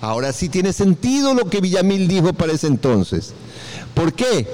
[0.00, 3.32] ahora sí tiene sentido lo que Villamil dijo para ese entonces.
[3.94, 4.46] ¿Por qué?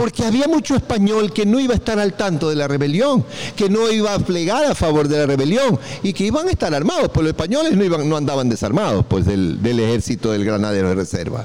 [0.00, 3.22] Porque había mucho español que no iba a estar al tanto de la rebelión,
[3.54, 6.74] que no iba a plegar a favor de la rebelión y que iban a estar
[6.74, 10.88] armados, pues los españoles no, iban, no andaban desarmados pues, del, del ejército del granadero
[10.88, 11.44] de reserva.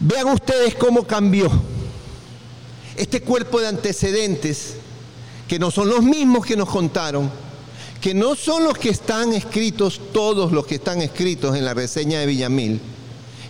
[0.00, 1.50] Vean ustedes cómo cambió
[2.96, 4.76] este cuerpo de antecedentes,
[5.46, 7.30] que no son los mismos que nos contaron,
[8.00, 12.20] que no son los que están escritos, todos los que están escritos en la reseña
[12.20, 12.80] de Villamil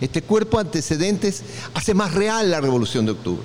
[0.01, 1.43] este cuerpo de antecedentes
[1.73, 3.43] hace más real la revolución de octubre.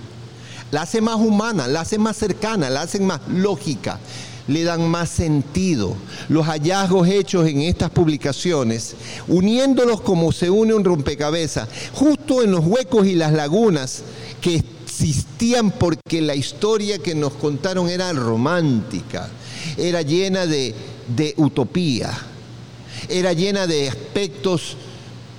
[0.71, 3.99] La hace más humana, la hace más cercana, la hace más lógica,
[4.47, 5.97] le dan más sentido.
[6.29, 8.95] Los hallazgos hechos en estas publicaciones,
[9.27, 14.03] uniéndolos como se une un rompecabezas, justo en los huecos y las lagunas
[14.41, 19.29] que existían porque la historia que nos contaron era romántica,
[19.77, 20.75] era llena de,
[21.17, 22.13] de utopía,
[23.09, 24.77] era llena de aspectos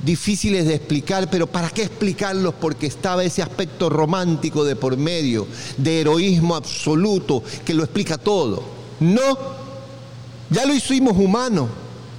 [0.04, 2.54] difíciles de explicar, pero ¿para qué explicarlos?
[2.56, 5.48] Porque estaba ese aspecto romántico de por medio,
[5.78, 8.64] de heroísmo absoluto, que lo explica todo.
[9.00, 9.38] No,
[10.50, 11.70] ya lo hicimos humano,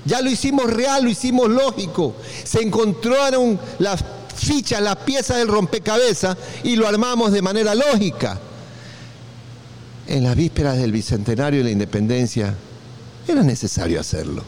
[0.04, 2.14] ya lo hicimos real, lo hicimos lógico.
[2.44, 4.04] Se encontraron las
[4.34, 8.40] fichas, las piezas del rompecabezas y lo armamos de manera lógica.
[10.08, 12.54] En las vísperas del Bicentenario de la Independencia
[13.26, 14.42] era necesario hacerlo.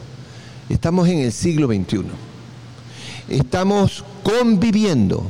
[0.67, 2.34] Estamos en el siglo XXI
[3.29, 5.25] estamos conviviendo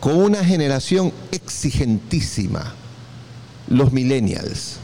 [0.00, 2.74] con una generación exigentísima,
[3.68, 4.76] los millennials,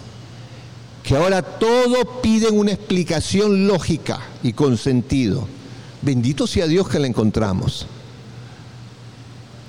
[1.02, 5.46] que ahora todo piden una explicación lógica y con sentido.
[6.02, 7.86] Bendito sea Dios que la encontramos.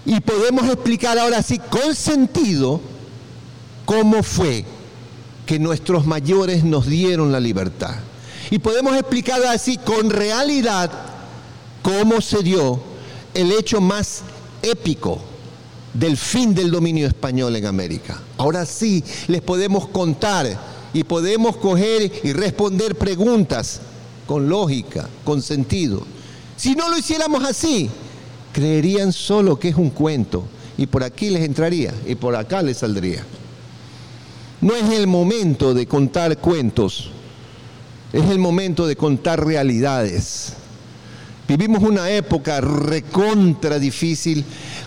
[0.05, 2.80] Y podemos explicar ahora sí con sentido
[3.86, 4.66] cómo fue
[5.45, 7.95] que nuestros mayores nos dieron la libertad.
[8.51, 11.14] Y podemos explicar así con realidad
[11.86, 12.79] cómo se dio
[13.36, 14.23] el hecho más
[14.63, 15.21] épico
[15.93, 18.19] del fin del dominio español en América.
[18.39, 20.47] Ahora sí les podemos contar
[20.95, 23.81] y podemos coger y responder preguntas
[24.25, 26.01] con lógica, con sentido.
[26.57, 27.88] Si no lo hiciéramos así,
[28.51, 30.43] creerían solo que es un cuento
[30.79, 33.23] y por aquí les entraría y por acá les saldría.
[34.59, 37.11] No es el momento de contar cuentos,
[38.11, 40.53] es el momento de contar realidades.
[41.47, 44.43] Vivimos una época recontra difícil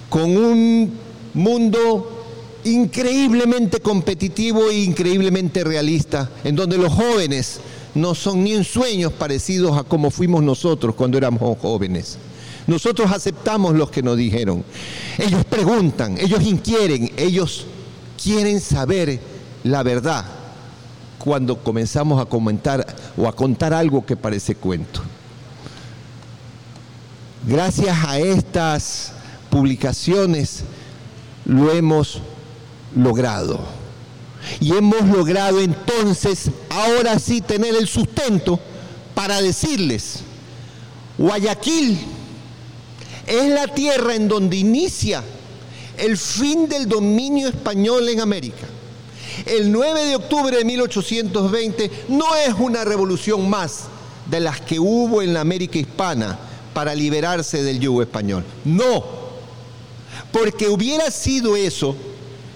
[0.08, 0.92] con un
[1.34, 2.18] mundo
[2.64, 7.60] increíblemente competitivo e increíblemente realista, en donde los jóvenes
[7.94, 12.18] no son ni en sueños parecidos a como fuimos nosotros cuando éramos jóvenes.
[12.66, 14.64] Nosotros aceptamos los que nos dijeron.
[15.16, 17.66] Ellos preguntan, ellos inquieren, ellos
[18.22, 19.20] quieren saber
[19.64, 20.24] la verdad
[21.18, 22.84] cuando comenzamos a comentar
[23.16, 25.02] o a contar algo que parece cuento.
[27.46, 29.12] Gracias a estas
[29.48, 30.64] publicaciones
[31.44, 32.20] lo hemos
[32.96, 33.60] logrado.
[34.60, 38.58] Y hemos logrado entonces, ahora sí, tener el sustento
[39.14, 40.20] para decirles,
[41.16, 41.98] Guayaquil
[43.26, 45.22] es la tierra en donde inicia
[45.96, 48.66] el fin del dominio español en América.
[49.46, 53.84] El 9 de octubre de 1820 no es una revolución más
[54.28, 56.38] de las que hubo en la América hispana
[56.74, 58.44] para liberarse del yugo español.
[58.64, 59.04] No,
[60.32, 61.96] porque hubiera sido eso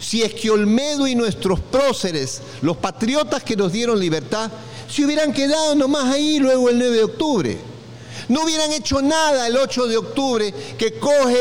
[0.02, 4.50] si es que Olmedo y nuestros próceres, los patriotas que nos dieron libertad,
[4.90, 7.58] se hubieran quedado nomás ahí luego el 9 de octubre.
[8.28, 11.38] No hubieran hecho nada el 8 de octubre que coge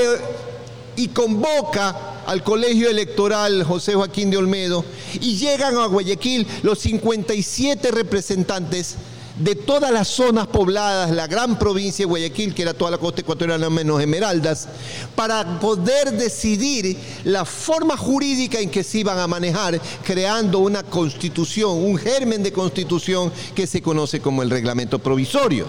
[0.95, 7.89] y convoca al colegio electoral José Joaquín de Olmedo y llegan a Guayaquil los 57
[7.91, 8.95] representantes
[9.37, 13.21] de todas las zonas pobladas, la gran provincia de Guayaquil, que era toda la costa
[13.21, 14.67] ecuatoriana menos Esmeraldas,
[15.15, 21.71] para poder decidir la forma jurídica en que se iban a manejar, creando una constitución,
[21.71, 25.67] un germen de constitución que se conoce como el reglamento provisorio.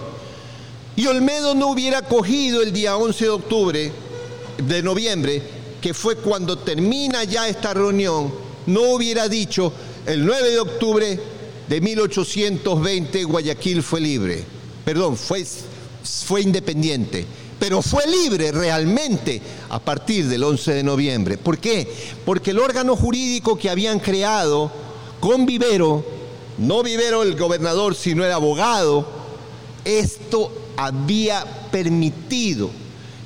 [0.97, 3.93] Y Olmedo no hubiera cogido el día 11 de octubre,
[4.67, 5.43] de noviembre,
[5.81, 8.33] que fue cuando termina ya esta reunión,
[8.67, 9.73] no hubiera dicho
[10.07, 11.21] el 9 de octubre
[11.69, 14.45] de 1820 Guayaquil fue libre,
[14.85, 15.45] perdón, fue,
[16.03, 17.25] fue independiente,
[17.59, 21.39] pero fue libre realmente a partir del 11 de noviembre.
[21.39, 21.89] ¿Por qué?
[22.25, 24.71] Porque el órgano jurídico que habían creado
[25.21, 26.05] con Vivero,
[26.59, 29.07] no Vivero el gobernador, sino el abogado,
[29.85, 32.71] esto había permitido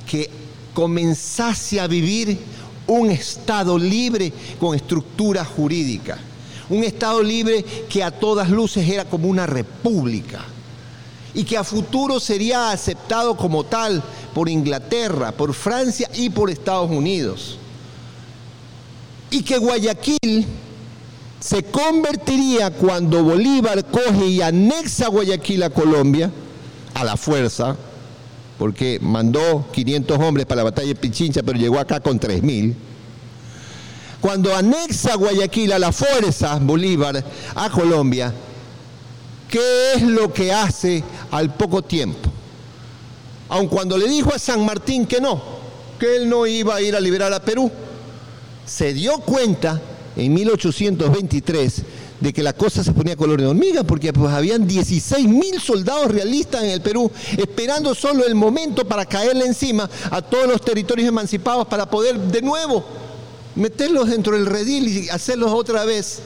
[0.09, 0.29] que
[0.73, 2.37] comenzase a vivir
[2.85, 6.19] un Estado libre con estructura jurídica
[6.69, 10.43] un Estado libre que a todas luces era como una república
[11.33, 14.03] y que a futuro sería aceptado como tal
[14.33, 17.57] por Inglaterra, por Francia y por Estados Unidos.
[19.29, 20.45] Y que Guayaquil
[21.39, 26.31] se convertiría cuando Bolívar coge y anexa Guayaquil a Colombia,
[26.93, 27.75] a la fuerza,
[28.57, 32.73] porque mandó 500 hombres para la batalla de Pichincha, pero llegó acá con 3.000
[34.27, 37.23] cuando anexa Guayaquil a la fuerza Bolívar
[37.55, 38.33] a Colombia,
[39.47, 41.01] ¿qué es lo que hace
[41.31, 42.29] al poco tiempo?
[43.47, 45.41] Aun cuando le dijo a San Martín que no,
[45.97, 47.71] que él no iba a ir a liberar a Perú,
[48.65, 49.81] se dio cuenta
[50.17, 51.83] en 1823
[52.19, 56.11] de que la cosa se ponía color de hormiga, porque pues habían 16 mil soldados
[56.11, 61.07] realistas en el Perú, esperando solo el momento para caerle encima a todos los territorios
[61.07, 62.96] emancipados para poder de nuevo
[63.57, 66.19] meterlos dentro del redil y hacerlos otra vez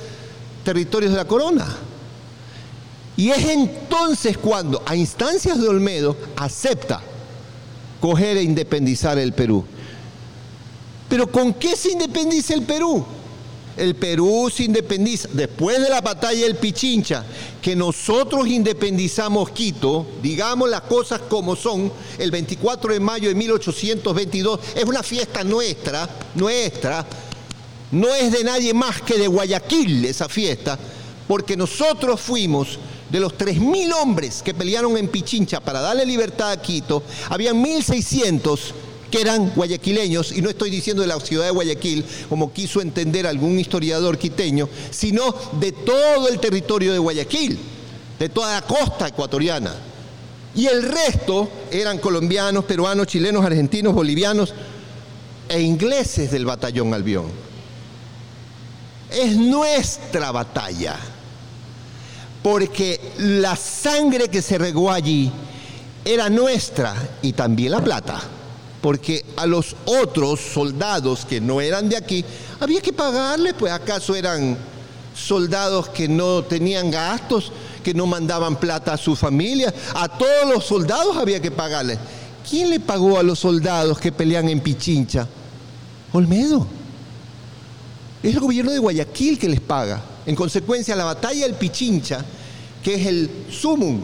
[0.63, 1.65] territorios de la corona.
[3.17, 7.01] Y es entonces cuando, a instancias de Olmedo, acepta
[7.99, 9.63] coger e independizar el Perú.
[11.09, 13.05] Pero ¿con qué se independiza el Perú?
[13.77, 15.29] El Perú se independiza.
[15.31, 17.25] Después de la batalla del Pichincha,
[17.61, 24.59] que nosotros independizamos Quito, digamos las cosas como son, el 24 de mayo de 1822,
[24.75, 27.05] es una fiesta nuestra, nuestra,
[27.91, 30.77] no es de nadie más que de Guayaquil esa fiesta,
[31.27, 36.61] porque nosotros fuimos de los 3.000 hombres que pelearon en Pichincha para darle libertad a
[36.61, 38.59] Quito, habían 1.600
[39.11, 43.27] que eran guayaquileños, y no estoy diciendo de la ciudad de Guayaquil, como quiso entender
[43.27, 47.59] algún historiador quiteño, sino de todo el territorio de Guayaquil,
[48.17, 49.75] de toda la costa ecuatoriana.
[50.55, 54.53] Y el resto eran colombianos, peruanos, chilenos, argentinos, bolivianos
[55.47, 57.25] e ingleses del batallón Albión.
[59.11, 60.95] Es nuestra batalla,
[62.41, 65.31] porque la sangre que se regó allí
[66.05, 68.21] era nuestra y también la plata
[68.81, 72.25] porque a los otros soldados que no eran de aquí
[72.59, 74.57] había que pagarles, pues acaso eran
[75.15, 77.51] soldados que no tenían gastos,
[77.83, 81.99] que no mandaban plata a su familia, a todos los soldados había que pagarles.
[82.49, 85.27] ¿Quién le pagó a los soldados que pelean en Pichincha?
[86.11, 86.67] Olmedo.
[88.23, 90.01] Es el gobierno de Guayaquil que les paga.
[90.25, 92.23] En consecuencia, la batalla del Pichincha,
[92.83, 94.01] que es el sumum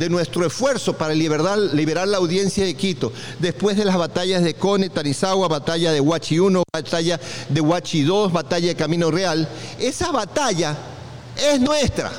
[0.00, 4.54] de nuestro esfuerzo para liberar, liberar, la audiencia de Quito, después de las batallas de
[4.54, 7.20] Cone, Tarizagua, batalla de Huachi 1, batalla
[7.50, 9.46] de Huachi 2, batalla de Camino Real,
[9.78, 10.74] esa batalla
[11.36, 12.10] es nuestra.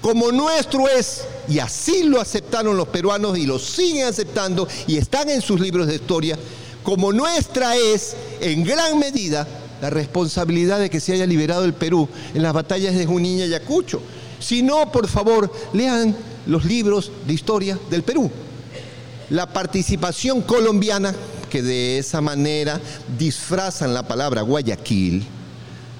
[0.00, 5.28] Como nuestro es, y así lo aceptaron los peruanos y lo siguen aceptando y están
[5.30, 6.38] en sus libros de historia,
[6.84, 9.48] como nuestra es, en gran medida,
[9.82, 13.42] la responsabilidad de que se haya liberado el Perú en las batallas de Junín y
[13.42, 14.00] Ayacucho
[14.40, 16.16] si no, por favor, lean
[16.46, 18.30] los libros de historia del Perú.
[19.28, 21.14] La participación colombiana,
[21.48, 22.80] que de esa manera
[23.16, 25.24] disfrazan la palabra Guayaquil,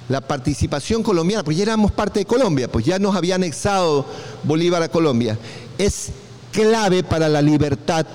[0.08, 4.04] la participación colombiana, pues ya éramos parte de Colombia, pues ya nos había anexado
[4.42, 5.38] Bolívar a Colombia,
[5.78, 6.08] es
[6.50, 8.06] clave para la libertad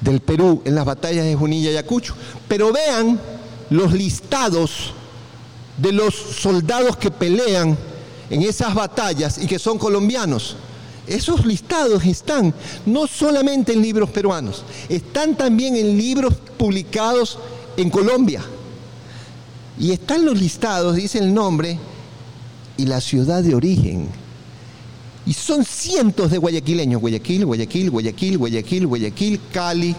[0.00, 2.14] del Perú en las batallas de Junín y Ayacucho.
[2.46, 3.18] Pero vean
[3.70, 4.92] los listados
[5.76, 7.76] de los soldados que pelean
[8.30, 10.56] en esas batallas y que son colombianos.
[11.06, 12.52] Esos listados están
[12.84, 17.38] no solamente en libros peruanos, están también en libros publicados
[17.76, 18.42] en Colombia.
[19.78, 21.78] Y están los listados, dice el nombre
[22.76, 24.08] y la ciudad de origen.
[25.24, 27.00] Y son cientos de guayaquileños.
[27.00, 29.94] Guayaquil, Guayaquil, Guayaquil, Guayaquil, Guayaquil, Cali,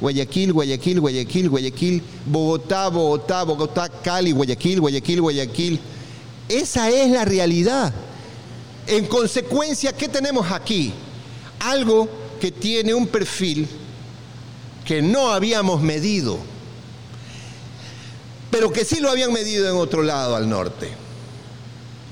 [0.00, 5.80] Guayaquil, Guayaquil, Guayaquil, Guayaquil, Bogotá, Bogotá, Bogotá, Cali, Guayaquil, Guayaquil, Guayaquil.
[6.48, 7.92] Esa es la realidad.
[8.86, 10.92] En consecuencia, ¿qué tenemos aquí?
[11.60, 12.08] Algo
[12.40, 13.68] que tiene un perfil
[14.84, 16.38] que no habíamos medido,
[18.50, 20.90] pero que sí lo habían medido en otro lado al norte,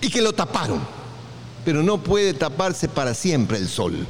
[0.01, 0.81] y que lo taparon,
[1.65, 4.07] pero no puede taparse para siempre el sol.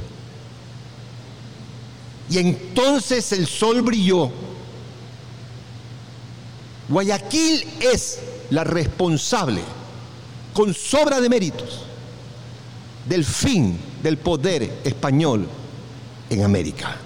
[2.29, 4.31] Y entonces el sol brilló.
[6.87, 8.19] Guayaquil es
[8.51, 9.61] la responsable,
[10.53, 11.81] con sobra de méritos,
[13.07, 15.47] del fin del poder español
[16.29, 16.97] en América.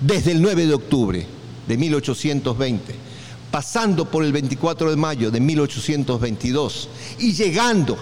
[0.00, 1.26] Desde el 9 de octubre
[1.66, 2.94] de 1820,
[3.50, 6.88] pasando por el 24 de mayo de 1822
[7.18, 7.96] y llegando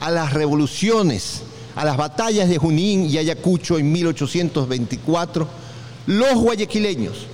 [0.00, 1.42] a las revoluciones,
[1.74, 5.48] a las batallas de Junín y Ayacucho en 1824,
[6.06, 7.26] los guayaquileños,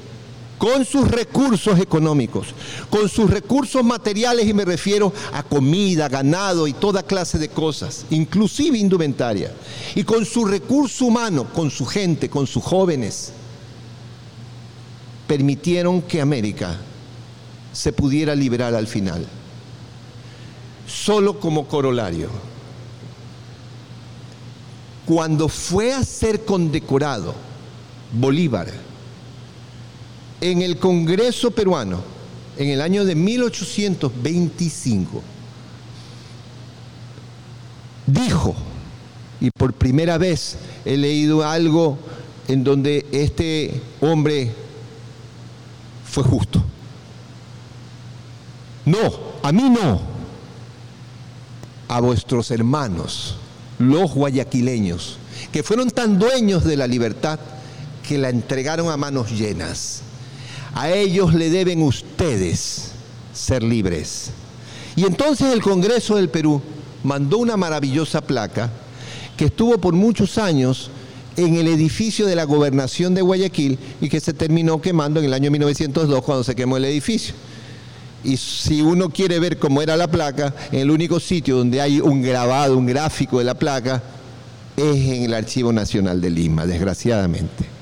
[0.58, 2.48] con sus recursos económicos,
[2.90, 8.06] con sus recursos materiales, y me refiero a comida, ganado y toda clase de cosas,
[8.10, 9.52] inclusive indumentaria,
[9.94, 13.32] y con su recurso humano, con su gente, con sus jóvenes,
[15.26, 16.78] permitieron que América
[17.72, 19.26] se pudiera liberar al final.
[20.86, 22.28] Solo como corolario.
[25.06, 27.34] Cuando fue a ser condecorado
[28.12, 28.93] Bolívar
[30.40, 32.02] en el Congreso peruano,
[32.56, 35.22] en el año de 1825,
[38.06, 38.54] dijo,
[39.40, 41.98] y por primera vez he leído algo
[42.48, 44.52] en donde este hombre
[46.04, 46.62] fue justo.
[48.86, 48.98] No,
[49.42, 50.00] a mí no,
[51.88, 53.36] a vuestros hermanos,
[53.78, 55.18] los guayaquileños,
[55.52, 57.38] que fueron tan dueños de la libertad
[58.06, 60.02] que la entregaron a manos llenas.
[60.74, 62.90] A ellos le deben ustedes
[63.32, 64.30] ser libres.
[64.96, 66.60] Y entonces el Congreso del Perú
[67.02, 68.70] mandó una maravillosa placa
[69.36, 70.90] que estuvo por muchos años
[71.36, 75.34] en el edificio de la gobernación de Guayaquil y que se terminó quemando en el
[75.34, 77.34] año 1902 cuando se quemó el edificio.
[78.22, 82.22] Y si uno quiere ver cómo era la placa, el único sitio donde hay un
[82.22, 84.02] grabado, un gráfico de la placa,
[84.76, 87.73] es en el Archivo Nacional de Lima, desgraciadamente.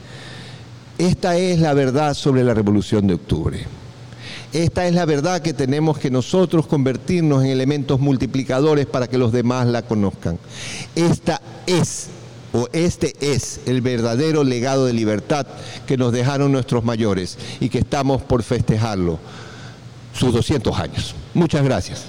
[1.03, 3.66] Esta es la verdad sobre la Revolución de Octubre.
[4.53, 9.32] Esta es la verdad que tenemos que nosotros convertirnos en elementos multiplicadores para que los
[9.32, 10.38] demás la conozcan.
[10.94, 12.07] Esta es
[12.53, 15.44] o este es el verdadero legado de libertad
[15.88, 19.18] que nos dejaron nuestros mayores y que estamos por festejarlo,
[20.14, 21.16] sus 200 años.
[21.34, 22.05] Muchas gracias.